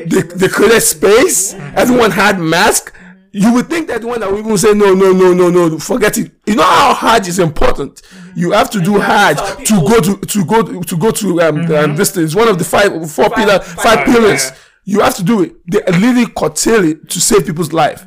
[0.06, 1.54] They, they created space.
[1.54, 2.92] Everyone had masks.
[3.32, 6.16] You would think that one that we will say no, no, no, no, no, forget
[6.18, 6.32] it.
[6.46, 8.02] You know how Hajj is important.
[8.34, 11.10] You have to do Hajj to tell to people- go to to go to go
[11.10, 12.16] to um, um this.
[12.16, 14.50] It's one of the five four pillar five five pillars, pillars.
[14.50, 14.56] yeah.
[14.84, 15.56] You have to do it.
[15.70, 18.06] They literally curtail it to save people's life.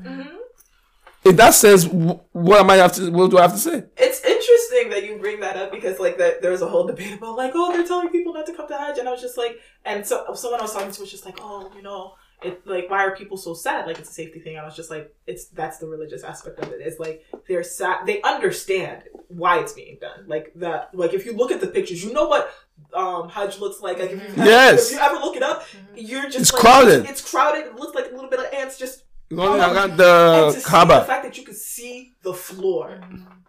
[1.24, 3.11] In that sense, wh- what am I have to?
[3.11, 3.84] What do I have to say?
[3.97, 7.13] It's interesting that you bring that up because like that there was a whole debate
[7.13, 9.38] about like oh they're telling people not to come to Hajj and I was just
[9.38, 12.65] like and so someone I was talking to was just like oh you know it
[12.65, 15.13] like why are people so sad like it's a safety thing I was just like
[15.28, 19.59] it's that's the religious aspect of it it is like they're sad they understand why
[19.59, 22.51] it's being done like that like if you look at the pictures you know what
[22.95, 24.88] um Hajj looks like like if you Yes.
[24.89, 25.65] if you ever look it up
[25.95, 27.05] you're just It's like, crowded.
[27.05, 29.03] it's crowded it looks like a little bit of ants just
[29.36, 33.01] Going around and the to see the fact that you could see the floor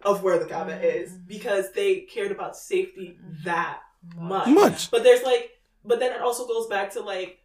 [0.03, 3.79] of where the Kaaba is because they cared about safety that
[4.15, 4.47] much.
[4.47, 4.91] Much.
[4.91, 5.51] But there's like,
[5.83, 7.39] but then it also goes back to like,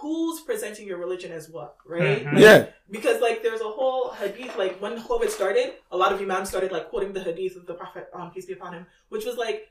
[0.00, 2.24] who's presenting your religion as what, right?
[2.24, 2.32] Mhm.
[2.32, 2.66] Like, Yeah.
[2.90, 6.72] Because like there's a whole hadith like when COVID started, a lot of imams started
[6.72, 9.68] like quoting the hadith of the Prophet, um, peace be upon him, which was like,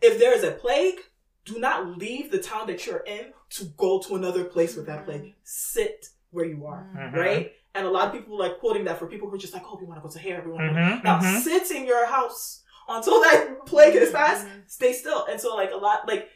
[0.00, 1.00] if there is a plague,
[1.44, 5.04] do not leave the town that you're in to go to another place with that
[5.04, 5.34] plague.
[5.42, 7.14] Sit where you are, Mhm.
[7.14, 7.52] right?
[7.74, 9.76] And a lot of people like quoting that for people who are just like, oh,
[9.80, 11.40] we want to go to here, we want to Mhm, now mhm.
[11.40, 14.46] sit in your house until that plague is past.
[14.66, 15.24] Stay still.
[15.26, 16.28] And so like a lot like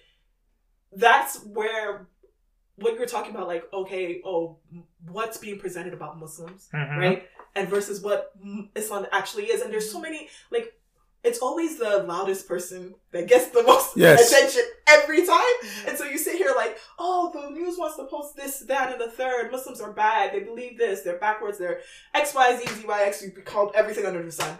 [0.93, 2.09] that's where
[2.77, 4.59] what you're talking about, like okay, oh,
[5.09, 6.97] what's being presented about Muslims, Mhm.
[6.99, 7.29] right?
[7.55, 8.33] And versus what
[8.75, 9.61] Islam actually is.
[9.63, 10.73] And there's so many like.
[11.25, 14.31] It's always the loudest person that gets the most Yes.
[14.31, 15.55] attention every time.
[15.89, 19.01] And so you sit here like, oh, the news wants to post this, that, and
[19.01, 19.51] the third.
[19.51, 20.33] Muslims are bad.
[20.33, 21.01] They believe this.
[21.03, 21.59] They're backwards.
[21.59, 21.81] They're
[22.15, 23.23] X, Y, Z, Z, Y, X.
[23.23, 24.57] You called everything under the sun.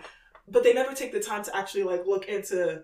[0.49, 2.83] But they never take the time to actually like look into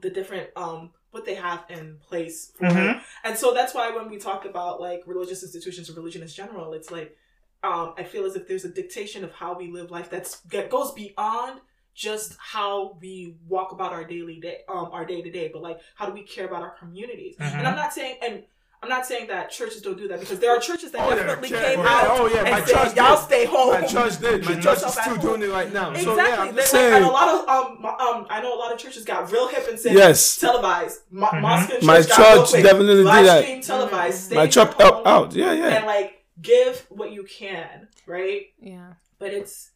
[0.00, 3.02] the different um what they have in place for Mhm.
[3.24, 6.72] and so that's why when we talk about like religious institutions or religion in general
[6.72, 7.14] it's like
[7.62, 10.70] um i feel as if there's a dictation of how we live life that's that
[10.70, 11.60] goes beyond
[12.06, 15.78] just how we walk about our daily day um our day to day but like
[15.98, 17.66] how do we care about our communities and Mhm.
[17.68, 18.34] i'm not saying and
[18.82, 21.50] i'm not saying that churches don't do that because there are churches that Oh, definitely
[21.50, 23.24] yeah, came out Oh, yeah, my and said church y'all did.
[23.30, 24.38] stay home My church did.
[24.46, 25.90] My church is yourself still doing it right now.
[25.90, 26.04] Exactly.
[26.04, 27.66] So yeah, I'm They- like, and a lot of um
[28.06, 30.38] um I know a lot of churches got real hip and said Yes.
[30.38, 31.00] televised.
[31.10, 31.40] Mo- Mhm.
[31.42, 32.62] Mosque and My church, got real quick.
[32.64, 33.42] definitely did Live that.
[33.44, 34.18] stream televised.
[34.28, 35.28] Stay My church your out, out.
[35.42, 35.76] Yeah, yeah.
[35.76, 38.42] and like give what you can, right?
[38.72, 38.94] Yeah.
[39.18, 39.70] But it's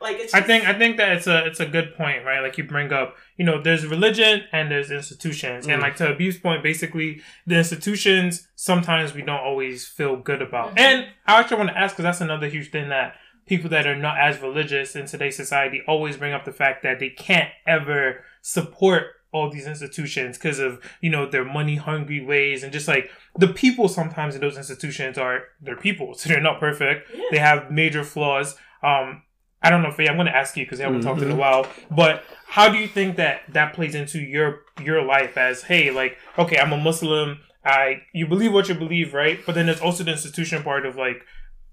[0.00, 0.34] like it's.
[0.34, 2.40] I think I think that it's a it's a good point, right?
[2.40, 5.82] Like you bring up, you know, there's religion and there's institutions, and Mm.
[5.82, 10.74] like to Habib's point, basically the institutions sometimes we don't always feel good about.
[10.76, 10.80] Mhm.
[10.80, 13.96] And I actually want to ask because that's another huge thing that people that are
[13.96, 18.22] not as religious in today's society always bring up the fact that they can't ever
[18.42, 23.10] support all these institutions because of you know their money hungry ways and just like
[23.38, 27.24] the people sometimes in those institutions are they're people so they're not perfect Yeah.
[27.30, 29.22] they have major flaws um
[29.62, 30.08] I don't know, Faye.
[30.08, 31.38] I'm going to ask you because we haven't talked in a Mhm.
[31.38, 31.66] while.
[31.90, 36.16] But how do you think that that plays into your your life as hey, like
[36.38, 37.40] okay, I'm a Muslim.
[37.64, 39.40] I you believe what you believe, right?
[39.44, 41.24] But then there's also the institution part of like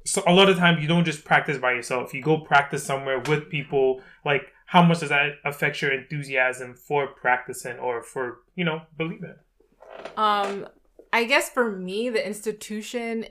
[0.06, 2.14] so a lot of times you don't just practice by yourself.
[2.14, 4.02] You go practice somewhere with people.
[4.26, 9.36] Like how much does that affect your enthusiasm for practicing or for you know believing?
[10.18, 10.68] Um,
[11.14, 13.26] I guess for me, the institution,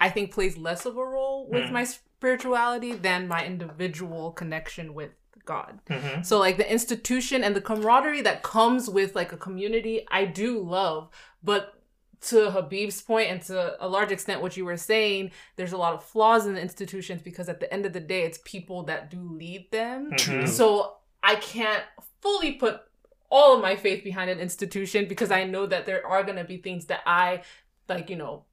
[0.00, 1.72] I think, plays less of a role with Mm.
[1.72, 1.84] my
[2.26, 5.10] spirituality than my individual connection with
[5.44, 5.78] God.
[5.88, 6.26] Mhm.
[6.26, 10.58] So like the institution and the camaraderie that comes with like a community, I do
[10.60, 11.08] love.
[11.42, 11.74] But
[12.22, 15.94] to Habib's point and to a large extent what you were saying, there's a lot
[15.94, 19.08] of flaws in the institutions because at the end of the day, it's people that
[19.08, 20.10] do lead them.
[20.10, 20.48] Mhm.
[20.48, 21.84] So I can't
[22.20, 22.80] fully put
[23.30, 26.44] all of my faith behind an institution because I know that there are going to
[26.44, 27.42] be things that I
[27.88, 28.44] like, you know,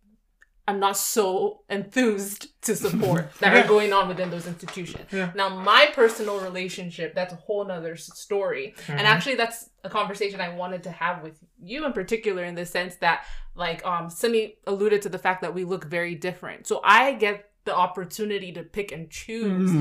[0.68, 3.64] I'm not so enthused to support that Yeah.
[3.64, 5.06] are going on within those institutions.
[5.12, 5.32] Yeah.
[5.36, 8.74] Now, my personal relationship, that's a whole nother story.
[8.88, 9.04] And Mhm.
[9.04, 12.96] actually, that's a conversation I wanted to have with you in particular, in the sense
[12.98, 16.66] that, like, um, Simi alluded to the fact that we look very different.
[16.68, 19.72] So I get the opportunity to pick and choose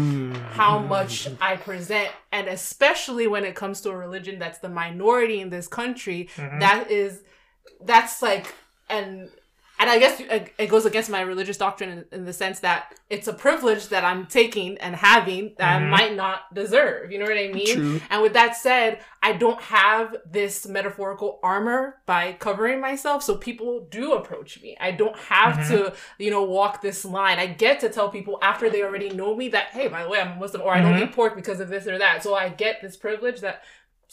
[0.53, 5.41] how much I present, and especially when it comes to a religion that's the minority
[5.41, 6.61] in this country, Mhm.
[6.61, 7.23] that is,
[7.85, 8.55] that's like,
[8.89, 9.31] and
[9.83, 12.95] and I guess it it goes against my religious doctrine in, in the sense that
[13.11, 15.87] it's a privilege that I'm taking and having that Mhm.
[15.87, 17.13] I might not deserve.
[17.13, 17.75] You know what I mean?
[17.77, 18.01] True.
[18.11, 23.87] And with that said, I don't have this metaphorical armor by covering myself, so people
[23.91, 24.77] do approach me.
[24.81, 25.69] I don't have Mhm.
[25.69, 27.39] to, you know, walk this line.
[27.39, 30.21] I get to tell people after they already know me that, hey, by the way,
[30.21, 31.03] I'm Muslim, or I don't Mhm.
[31.09, 32.23] eat pork because of this or that.
[32.23, 33.63] So I get this privilege that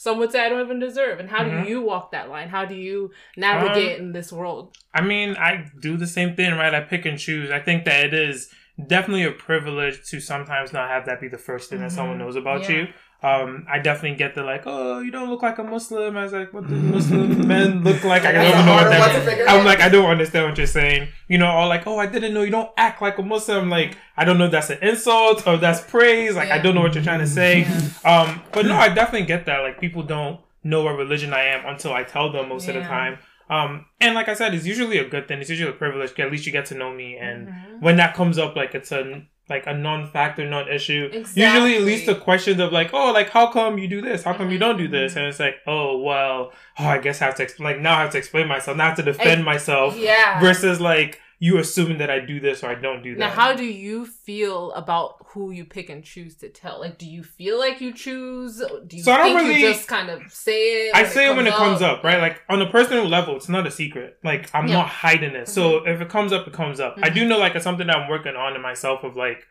[0.00, 1.20] some would say I don't even deserve.
[1.20, 1.64] And how Mhm.
[1.64, 2.48] do you walk that line?
[2.48, 4.74] How do you navigate in this world?
[4.94, 6.72] I mean, I do the same thing, right?
[6.72, 7.50] I pick and choose.
[7.50, 8.50] I think that it is
[8.86, 12.20] definitely a privilege to sometimes not have that be the first thing that someone Mhm.
[12.20, 12.76] knows about Yeah.
[12.76, 12.86] you.
[13.22, 16.16] Um, I definitely get the like, oh, you don't look like a Muslim.
[16.16, 18.24] I was like, what do Muslim men look like?
[18.24, 20.46] I don't That's a even know what hard that figure I'm like, I don't understand
[20.48, 21.08] what you're saying.
[21.28, 23.68] You know, or like, oh, I didn't know you don't act like a Muslim.
[23.68, 26.34] Like, I don't know if that's an insult or that's praise.
[26.34, 27.64] Like, I don't know what you're trying to say.
[28.04, 29.58] Um, but no, I definitely get that.
[29.60, 32.80] Like, people don't know what religion I am until I tell them most of the
[32.82, 33.18] time.
[33.50, 35.40] Um, and like I said, it's usually a good thing.
[35.40, 36.18] It's usually a privilege.
[36.18, 37.80] At least you get to know me, and Mhm.
[37.80, 41.10] when that comes up, like it's a like a non-factor, non-issue.
[41.12, 41.42] Exactly.
[41.42, 44.22] Usually, it leads to questions of like, oh, like how come you do this?
[44.22, 45.12] How come you don't do this?
[45.14, 45.16] Mhm.
[45.18, 47.64] And it's like, oh, well, oh, I guess I have to explain.
[47.74, 49.96] like now I have to explain myself, now I have to defend Ex- myself.
[49.96, 50.40] Yeah.
[50.40, 53.18] Versus like you assuming that I do this or I don't do that.
[53.18, 56.80] Now, how do you feel about who you pick and choose to tell?
[56.80, 58.58] Like, do you feel like you choose?
[58.86, 60.94] Do you So I don't really- you just kind of say it?
[60.94, 62.20] I say it when it comes up, right?
[62.20, 64.18] Like on a personal level, it's not a secret.
[64.22, 64.74] Like I'm Yeah.
[64.74, 65.48] not hiding it.
[65.48, 66.96] So if it comes up, it comes up.
[67.02, 69.46] I do know like it's something that I'm working on in myself of like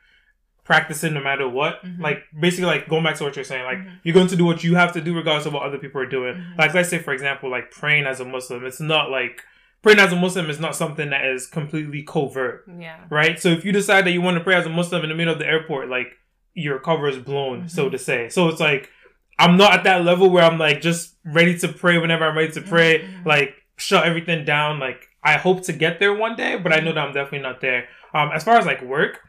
[0.64, 1.84] practicing no matter what.
[1.84, 2.00] Mhm.
[2.00, 4.00] Like basically like going back to what you're saying, like Mhm.
[4.04, 6.06] you're going to do what you have to do regardless of what other people are
[6.06, 6.36] doing.
[6.36, 6.58] Mhm.
[6.60, 9.44] Like let's say for example, like praying as a Muslim, it's not like
[9.82, 12.98] praying as a Muslim is not something that is completely covert Yeah.
[13.10, 13.40] right?
[13.40, 15.34] So if you decide that you want to pray as a Muslim in the middle
[15.34, 16.18] of the airport, like
[16.54, 17.92] your cover is blown, so Mm-hmm.
[17.92, 18.30] to say.
[18.30, 18.90] So it's like
[19.38, 22.52] I'm not at that level where I'm like just ready to pray whenever I'm ready
[22.54, 23.26] to pray, Mhm.
[23.26, 24.80] like shut everything down.
[24.80, 27.62] Like I hope to get there one day, but I know that I'm definitely not
[27.62, 27.88] there.
[28.14, 29.20] Um, as far as like work,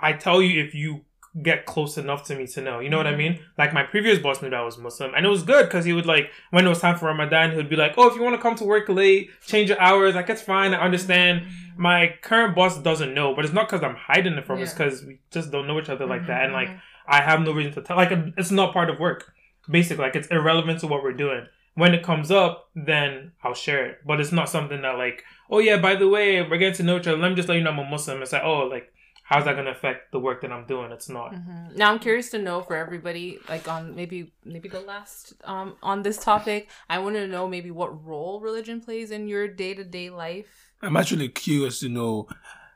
[0.00, 1.04] I tell you if you
[1.42, 2.78] get close enough to me to know.
[2.78, 3.40] You know what I mean?
[3.58, 5.92] Like my previous boss knew that I was Muslim, and it was good because he
[5.92, 8.22] would like when it was time for Ramadan, he would be like, "Oh, if you
[8.22, 10.14] want to come to work late, change your hours.
[10.14, 10.74] Like it's fine.
[10.74, 14.60] I understand." My current boss doesn't know, but it's not because I'm hiding it from.
[14.60, 16.80] It's because we just don't know each other like that, and like Mhm.
[17.08, 17.96] I have no reason to tell.
[17.96, 19.32] Like it's not part of work.
[19.68, 21.46] Basically, like it's irrelevant to what we're doing.
[21.74, 23.98] When it comes up, then I'll share it.
[24.06, 26.98] But it's not something that like, oh yeah, by the way, we're getting to know
[26.98, 27.16] each other.
[27.18, 28.22] Let me just let you know I'm a Muslim.
[28.22, 28.92] It's like, oh, like
[29.24, 30.92] how's that gonna affect the work that I'm doing?
[30.92, 31.32] It's not.
[31.34, 31.76] Mhm.
[31.76, 36.02] Now I'm curious to know for everybody, like on maybe maybe the last um on
[36.02, 39.84] this topic, I want to know maybe what role religion plays in your day to
[39.84, 40.46] day life.
[40.82, 42.28] I'm actually curious to know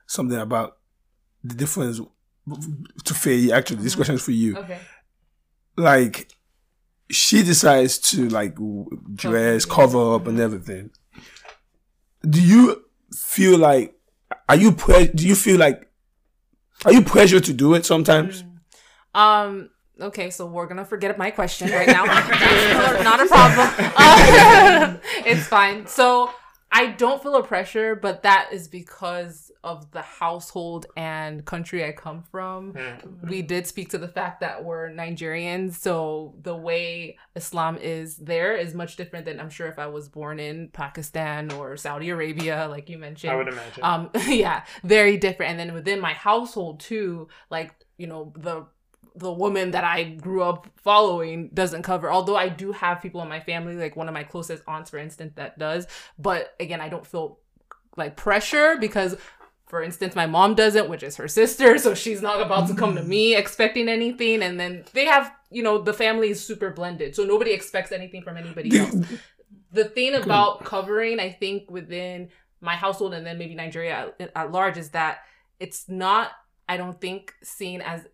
[0.07, 0.78] something about
[1.44, 2.01] the difference
[3.05, 3.53] to Faye.
[3.53, 4.57] Actually, this question is for you.
[4.57, 4.80] Okay.
[5.76, 6.32] Like,
[7.11, 10.90] she decides to like w- dress, cover up, and everything.
[12.28, 12.84] Do you
[13.14, 13.94] feel like?
[14.49, 15.88] Are you pre- Do you feel like?
[16.85, 18.45] Are you pressured to do it sometimes?
[19.14, 19.70] Um.
[20.01, 22.05] Okay, so we're gonna forget my question right now.
[23.03, 23.68] Not a problem.
[23.97, 25.89] Uh, it's fine.
[25.89, 26.31] So
[26.70, 31.92] I don't feel a pressure, but that is because of the household and country I
[31.92, 32.74] come from.
[33.22, 38.56] We did speak to the fact that we're Nigerians, so the way Islam is there
[38.56, 42.66] is much different than I'm sure if I was born in Pakistan or Saudi Arabia,
[42.70, 43.82] like you mentioned I would imagine.
[43.84, 48.66] um yeah very different and then within my household too like you know the
[49.16, 53.28] the woman that I grew up following doesn't cover although I do have people in
[53.28, 55.86] my family like one of my closest aunts for instance that does
[56.18, 57.40] but again I don't feel
[57.96, 59.16] like pressure because
[59.68, 62.94] for instance my mom doesn't which is her sister so she's not about to come
[62.94, 63.40] to me mm-hmm.
[63.40, 64.42] expecting anything.
[64.42, 68.22] And then they have you know the family is super blended so nobody expects anything
[68.22, 68.96] from anybody else.
[69.70, 74.50] The thing about covering, I think, within my household and then maybe Nigeria at, at
[74.50, 75.18] large is that
[75.60, 76.30] it's not,
[76.68, 78.06] I don't think, seen as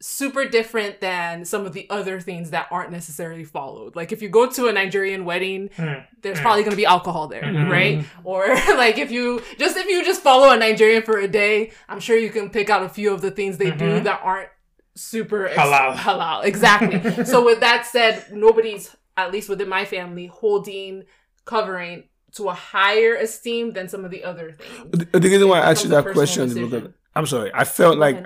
[0.00, 3.96] super different than some of the other things that aren't necessarily followed.
[3.96, 6.04] Like if you go to a Nigerian wedding, Mm.
[6.22, 7.68] there's probably going to be alcohol there, Mhm.
[7.70, 8.04] right?
[8.22, 8.46] Or
[8.76, 12.16] like if you just if you just follow a Nigerian for a day, I'm sure
[12.16, 14.04] you can pick out a few of the things they do Mhm.
[14.04, 14.50] that aren't
[14.94, 15.94] super ex- Halal.
[16.06, 17.24] Halal, exactly.
[17.24, 21.04] so with that said, nobody's at least within my family holding
[21.44, 22.04] covering
[22.36, 25.08] to a higher esteem than some of the other things.
[25.10, 27.50] The, the reason why I asked you that question is because I'm sorry.
[27.52, 28.24] I felt like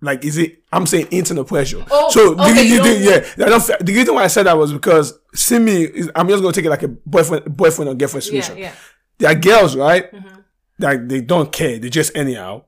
[0.00, 0.62] like is it?
[0.72, 1.84] I'm saying internal pressure.
[1.90, 3.02] Oh, so the, okay, the, you the- don't-
[3.38, 6.28] yeah, I don't, the reason why I said that was because see me, is, I'm
[6.28, 8.58] just gonna take it like a boyfriend, boyfriend or girlfriend Yeah, situation.
[8.58, 8.72] yeah.
[9.18, 10.12] There are girls, right?
[10.12, 10.44] Mhm.
[10.78, 11.78] That they don't care.
[11.78, 12.62] They just anyhow.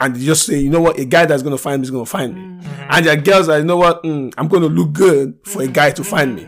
[0.00, 2.04] And they just say, you know what, a guy that's gonna find me is gonna
[2.04, 2.40] find me.
[2.40, 2.86] Mm-hmm.
[2.90, 5.66] And there are girls that you know what, mm, I'm gonna look good for a
[5.68, 6.10] guy to Mm-hmm.
[6.10, 6.46] find me.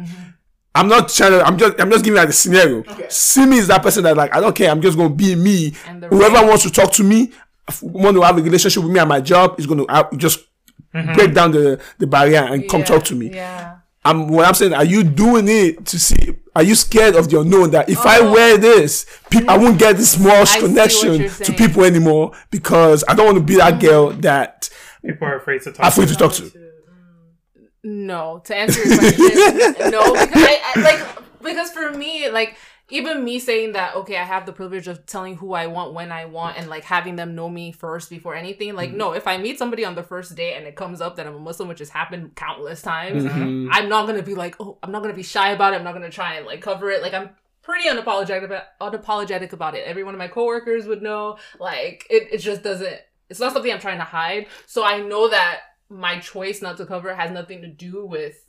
[0.74, 1.42] I'm not trying to.
[1.46, 1.80] I'm just.
[1.80, 2.84] I'm just giving like the scenario.
[3.08, 4.70] See me is that person that like I don't care.
[4.70, 5.72] I'm just gonna be me.
[5.86, 7.32] And Whoever wants to talk to me,
[7.82, 10.40] want to have a relationship with me at my job is gonna have, just
[10.94, 11.12] mm-hmm.
[11.14, 13.30] break down the the barrier and come Yeah, talk to me.
[13.34, 13.76] Yeah.
[14.04, 14.72] I'm what I'm saying.
[14.72, 16.36] Are you doing it to see?
[16.54, 18.32] Are you scared of the unknown that if I Oh.
[18.32, 23.26] wear this, pe- I won't get this small connection to people anymore because I don't
[23.26, 24.20] want to be that girl mm-hmm.
[24.20, 24.70] that
[25.04, 25.86] People are afraid to talk.
[25.86, 26.50] afraid to talk to.
[27.82, 29.20] No, to answer your question,
[29.90, 32.56] no, because I, I like because for me, like
[32.88, 36.12] even me saying that, okay, I have the privilege of telling who I want when
[36.12, 38.74] I want, and like having them know me first before anything.
[38.74, 41.26] Like, no, if I meet somebody on the first date and it comes up that
[41.26, 43.68] I'm a Muslim, which has happened countless times, Mm-hmm.
[43.72, 45.76] I'm not gonna be like, oh, I'm not gonna be shy about it.
[45.76, 47.02] I'm not gonna try and like cover it.
[47.02, 47.30] Like, I'm
[47.62, 49.84] pretty unapologetic about unapologetic about it.
[49.84, 51.38] Every one of my coworkers would know.
[51.58, 52.96] Like, it, it just doesn't.
[53.28, 54.46] It's not something I'm trying to hide.
[54.66, 58.44] So I know that my choice not to cover has nothing to do with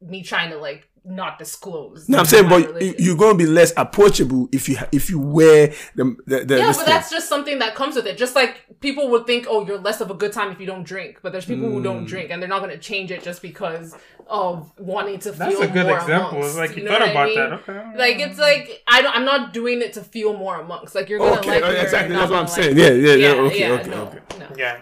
[0.00, 2.08] me trying to like not disclose.
[2.08, 2.94] No, I'm saying, but you- religion.
[2.98, 6.76] you're gonna be less approachable if you if you wear the the, the yeah, this
[6.78, 6.94] but thing.
[6.94, 8.18] that's just something that comes with it.
[8.18, 10.84] Just like people would think, oh, you're less of a good time if you don't
[10.84, 11.20] drink.
[11.22, 11.84] But there's people who Mm.
[11.84, 13.94] don't drink, and they're not going to change it just because
[14.28, 16.38] of wanting to That's feel a good more example.
[16.38, 17.36] amongst, like you, know thought what I about mean?
[17.38, 17.52] that.
[17.52, 17.98] Okay.
[17.98, 19.14] Like it's like I don't.
[19.14, 20.94] I'm not doing it to feel more amongst.
[20.96, 22.16] Like you're gonna okay, like oh, her, exactly.
[22.16, 22.76] That's what I'm gonna saying.
[22.76, 23.32] like Yeah, yeah, yeah.
[23.42, 24.18] Okay, yeah, okay, no, okay.
[24.40, 24.46] no.
[24.56, 24.78] Yeah.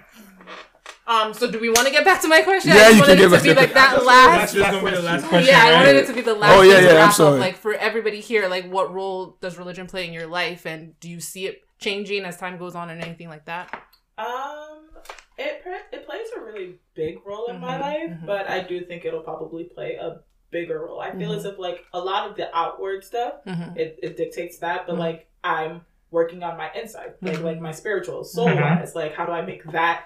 [1.07, 1.35] Um.
[1.35, 2.71] So do we want to get back to my question?
[2.71, 4.05] Yeah, I just you can wanted get it to back be to- like that That's
[4.07, 4.55] last.
[4.55, 5.49] just gonna be the last question.
[5.49, 6.57] yeah, I wanted it to be the last.
[6.59, 7.39] Oh, yeah, thing to yeah, I'm wrap up.
[7.41, 11.09] Like for everybody here, like what role does religion play in your life, and do
[11.11, 13.83] you see it changing as time goes on, and anything like that?
[14.17, 14.89] Um,
[15.37, 18.27] it it plays a really big role in my Mhm, life, mhm.
[18.27, 21.01] but I do think it'll probably play a bigger role.
[21.01, 23.77] I feel as if like a lot of the outward stuff, Mm-hmm.
[23.77, 25.01] it, it dictates that, but Mhm.
[25.01, 28.95] like I'm working on my inside, like like my spiritual soul wise.
[28.95, 30.05] Like how do I make that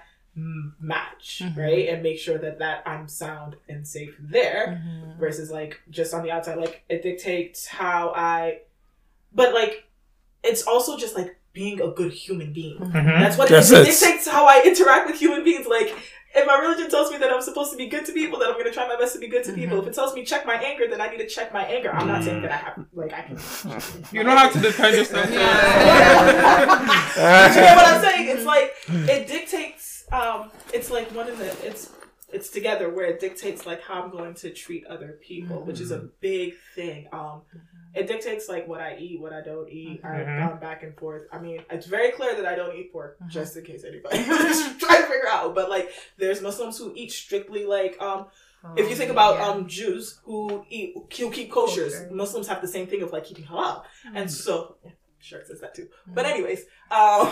[0.79, 1.57] match Mhm.
[1.57, 5.19] right and make sure that that I'm sound and safe there Mm-hmm.
[5.19, 6.57] versus like just on the outside.
[6.57, 8.59] Like it dictates how I,
[9.33, 9.85] but like
[10.43, 12.77] it's also just like being a good human being.
[12.79, 13.19] Mhm.
[13.19, 13.87] That's what That's it, it.
[13.89, 15.65] it dictates how I interact with human beings.
[15.67, 15.93] Like,
[16.35, 18.53] if my religion tells me that I'm supposed to be good to people, then I'm
[18.53, 19.77] going to try my best to be good to people.
[19.77, 19.81] Mhm.
[19.81, 21.91] If it tells me check my anger, then I need to check my anger.
[21.91, 23.37] I'm not saying that I have, like, I can.
[24.13, 25.27] You don't have to defend yourself.
[25.27, 25.31] But
[27.55, 28.27] you get what I'm saying?
[28.29, 28.73] It's like
[29.13, 29.78] it dictates.
[30.11, 31.47] Um, it's like one of the.
[31.67, 31.91] It's
[32.31, 35.91] it's together where it dictates like how I'm going to treat other people, which is
[35.91, 37.07] a big thing.
[37.11, 37.41] Um,
[37.95, 40.01] it dictates like what I eat, what I don't eat.
[40.05, 40.37] I've Mhm.
[40.37, 41.23] gone back and forth.
[41.31, 45.01] I mean, it's very clear that I don't eat pork, just in case anybody trying
[45.01, 45.55] to figure out.
[45.55, 48.27] But like, there's Muslims who eat strictly like um.
[48.75, 52.09] If you think about um Jews who eat who keep koshers, Kosher.
[52.11, 53.83] Muslims have the same thing of like keeping halal,
[54.13, 54.75] and so
[55.19, 55.83] sure says that too.
[55.83, 56.13] Mm-hmm.
[56.13, 56.59] But anyways,
[56.91, 57.29] um,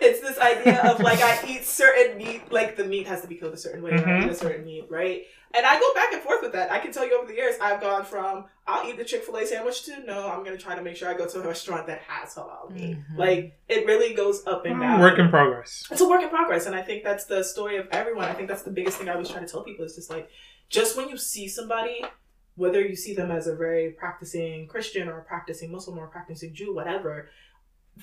[0.00, 3.36] it's this idea of like I eat certain meat, like the meat has to be
[3.36, 5.22] killed a certain way, and I eat a certain meat, right?
[5.54, 6.70] And I go back and forth with that.
[6.70, 9.36] I can tell you over the years, I've gone from I'll eat the Chick Fil
[9.36, 11.86] A sandwich to no, I'm gonna try to make sure I go to a restaurant
[11.86, 12.98] that has halal meat.
[12.98, 13.16] Mhm.
[13.16, 15.00] Like it really goes up and down.
[15.00, 15.86] Work in progress.
[15.90, 18.26] It's a work in progress, and I think that's the story of everyone.
[18.26, 20.28] I think that's the biggest thing I always try to tell people is just like,
[20.68, 22.04] just when you see somebody,
[22.58, 26.08] whether you see them as a very practicing Christian or a practicing Muslim or a
[26.08, 27.28] practicing Jew, whatever,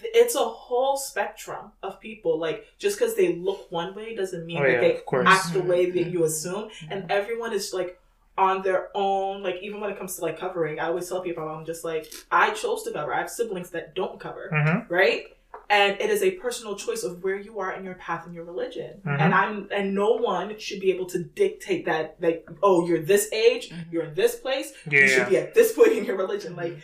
[0.01, 2.39] it's a whole spectrum of people.
[2.39, 5.53] Like just because they look one way doesn't mean Oh, that yeah, they of act
[5.53, 7.99] the way that you assume, and everyone is like
[8.37, 11.47] on their own like even when it comes to like covering i always tell people
[11.47, 14.93] i'm just like i chose to cover i have siblings that don't cover Mm-hmm.
[14.93, 15.34] right?
[15.69, 18.43] And it is a personal choice of where you are in your path and your
[18.45, 19.01] religion.
[19.05, 19.19] Mhm.
[19.19, 23.31] And I'm and no one should be able to dictate that like, oh, you're this
[23.31, 26.55] age, you're in this place, you should be at this point in your religion.
[26.55, 26.77] Like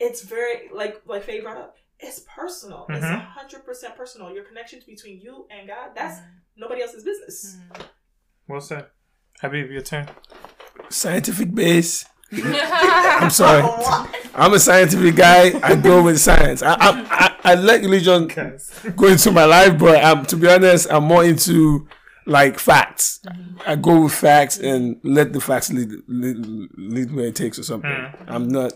[0.00, 2.86] it's very like like Faye brought up, it's personal.
[2.88, 3.14] It's Mhm.
[3.16, 4.32] a hundred percent personal.
[4.32, 6.18] Your connections between you and God, that's
[6.56, 7.58] nobody else's business.
[8.48, 8.86] Well said.
[9.40, 10.08] Habib, your turn.
[10.88, 12.04] Scientific base.
[12.32, 13.62] I'm sorry.
[14.34, 15.58] I'm a scientific guy.
[15.62, 16.62] I go with science.
[16.62, 18.28] I I, I, I let religion
[18.96, 21.88] go into my life, but um, to be honest, I'm more into
[22.26, 23.20] like facts.
[23.66, 27.64] I go with facts and let the facts lead lead, lead where it takes or
[27.64, 27.90] something.
[27.90, 28.24] Mm.
[28.28, 28.72] I'm not,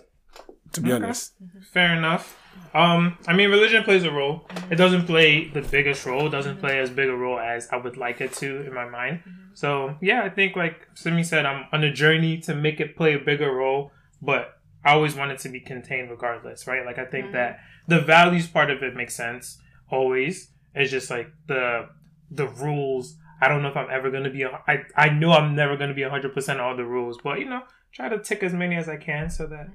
[0.72, 1.35] to be honest.
[1.72, 2.36] Fair enough.
[2.74, 4.40] Um, I mean, religion plays a role.
[4.48, 4.72] Mm-hmm.
[4.72, 6.26] It doesn't play the biggest role.
[6.26, 6.60] It doesn't mm-hmm.
[6.60, 9.20] play as big a role as I would like it to in my mind.
[9.20, 9.55] Mm-hmm.
[9.55, 13.14] So yeah, I think like Simi said, I'm on a journey to make it play
[13.14, 16.85] a bigger role, but I always want it to be contained regardless, right?
[16.85, 19.59] Like I think that the values part of it makes sense
[19.90, 20.51] always.
[20.74, 21.89] It's just like the
[22.31, 23.16] the rules.
[23.40, 24.43] I don't know if I'm ever gonna be.
[24.43, 27.48] A, I I know I'm never gonna be 100 percent all the rules, but you
[27.48, 27.62] know,
[27.93, 29.68] try to tick as many as I can so that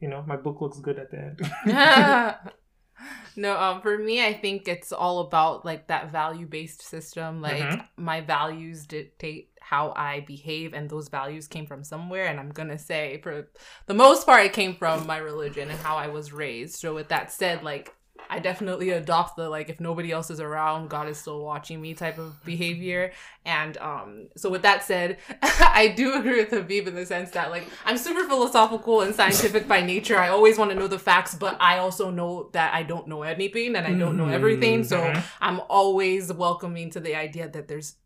[0.00, 1.40] you know my book looks good at the end.
[3.36, 7.40] no, um, for me, I think it's all about like that value based system.
[7.42, 7.86] Like Mhm.
[7.96, 12.26] my values dictate how I behave, and those values came from somewhere.
[12.26, 13.48] And I'm gonna say, for
[13.86, 16.76] the most part, it came from my religion and how I was raised.
[16.76, 17.94] So, with that said, like
[18.28, 21.94] I definitely adopt the like if nobody else is around, God is still watching me
[21.94, 23.12] type of behavior.
[23.44, 27.50] And um, so with that said, I do agree with Habib in the sense that
[27.50, 30.18] like I'm super philosophical and scientific by nature.
[30.18, 33.22] I always want to know the facts, but I also know that I don't know
[33.22, 34.84] anything and I don't know everything.
[34.84, 35.14] So.
[35.40, 37.96] I'm always welcoming to the idea that there's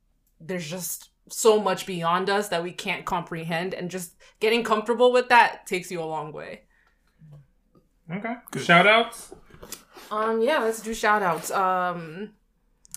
[0.41, 5.29] there's just so much beyond us that we can't comprehend and just getting comfortable with
[5.29, 6.63] that takes you a long way.
[8.13, 8.35] okay.
[8.51, 8.63] Good.
[8.63, 9.35] Shout outs.
[10.11, 11.51] Um, yeah, let's do shout outs.
[11.51, 12.31] Um,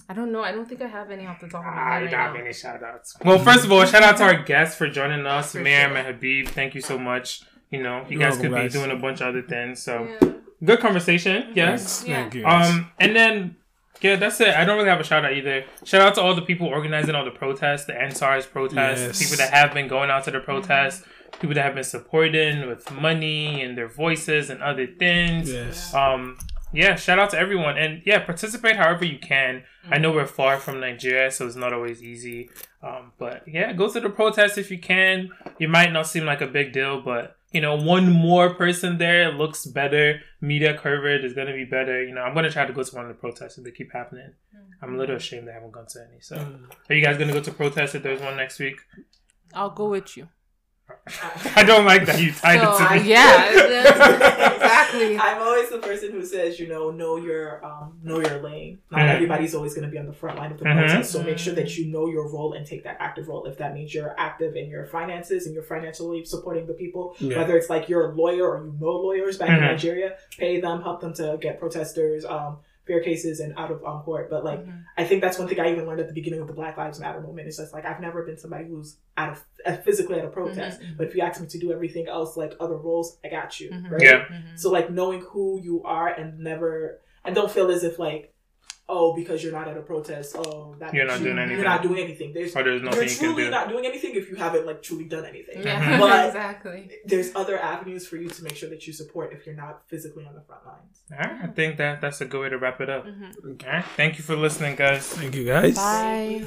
[0.10, 0.44] I don't know.
[0.44, 2.20] I don't think I have any off the top of my I head right don't
[2.20, 3.16] have any shout outs.
[3.24, 5.98] Well, first of all, shout out to our guests for joining us, For Miriam sure.
[6.00, 6.48] and Habib.
[6.50, 7.42] Thank you so much.
[7.70, 8.74] You know, you You're guys could welcome, be guys.
[8.74, 9.82] doing a bunch of other things.
[9.82, 10.30] So Yeah.
[10.64, 11.48] good conversation.
[11.56, 12.04] Yes.
[12.06, 12.16] Yeah.
[12.22, 12.46] Thank you.
[12.46, 13.56] Um, and then
[14.02, 14.50] yeah, that's it.
[14.50, 15.64] I don't really have a shout out either.
[15.86, 19.20] Shout out to all the people organizing all the protests, the EndSARS protests, Yes.
[19.24, 21.04] people that have been going out to the protests,
[21.40, 25.52] people that have been supporting with money and their voices and other things.
[25.52, 25.94] yes.
[25.94, 26.38] Um,
[26.74, 29.64] yeah, shout out to everyone, and yeah, participate however you can.
[29.90, 30.18] I know mm-hmm.
[30.18, 32.50] we're far from Nigeria, so it's not always easy.
[32.82, 35.30] Um, but yeah, go to the protest if you can.
[35.60, 39.32] It might not seem like a big deal, but you know, one more person there
[39.32, 40.22] looks better.
[40.42, 42.04] Media coverage is gonna be better.
[42.04, 43.94] You know, I'm gonna try to go to one of the protests if they keep
[43.94, 44.34] happening.
[44.82, 45.18] I'm a little mm-hmm.
[45.18, 46.20] ashamed I haven't gone to any.
[46.20, 46.70] So, mm.
[46.90, 48.82] are you guys gonna go to protests if there's one next week?
[49.54, 50.28] I'll go with you.
[51.56, 53.10] I don't like that you tied So, it to me.
[53.10, 53.50] yeah,
[54.56, 55.18] exactly.
[55.18, 58.80] I'm always the person who says, you know, know your um, know your lane.
[58.92, 59.10] Not Mhm.
[59.16, 61.54] everybody's always going to be on the front line of the protest, so make sure
[61.56, 63.46] that you know your role and take that active role.
[63.46, 67.38] If that means you're active in your finances and you're financially supporting the people, Yeah.
[67.40, 69.62] whether it's like you're a lawyer or you know lawyers back in Mhm.
[69.72, 72.26] Nigeria, pay them, help them to get protesters.
[72.26, 74.84] Um, fair cases and out of um, court but like Mhm.
[74.98, 77.00] i think that's one thing i even learned at the beginning of the black lives
[77.00, 80.26] matter movement it's just like i've never been somebody who's out of uh, physically at
[80.26, 80.98] a protest Mhm.
[80.98, 83.70] but if you ask me to do everything else like other roles i got you
[83.70, 83.90] Mhm.
[83.92, 84.26] right Yeah.
[84.26, 84.60] Mhm.
[84.60, 88.33] so like knowing who you are and never and don't feel as if like
[88.90, 91.58] oh because you're not at a protest oh that You're not you- doing anything.
[91.58, 92.34] You're not doing anything.
[92.34, 93.50] There's Or there's nothing you're you can truly do.
[93.52, 95.64] not doing anything if you haven't like truly done anything.
[95.64, 96.92] Yeah, But exactly.
[97.06, 100.26] there's other avenues for you to make sure that you support if you're not physically
[100.26, 101.02] on the front lines.
[101.12, 103.06] All right, I think that that's a good way to wrap it up.
[103.06, 103.64] Mhm.
[103.66, 105.08] All right, thank you for listening, guys.
[105.08, 105.76] Thank you, guys.
[105.76, 106.44] Bye.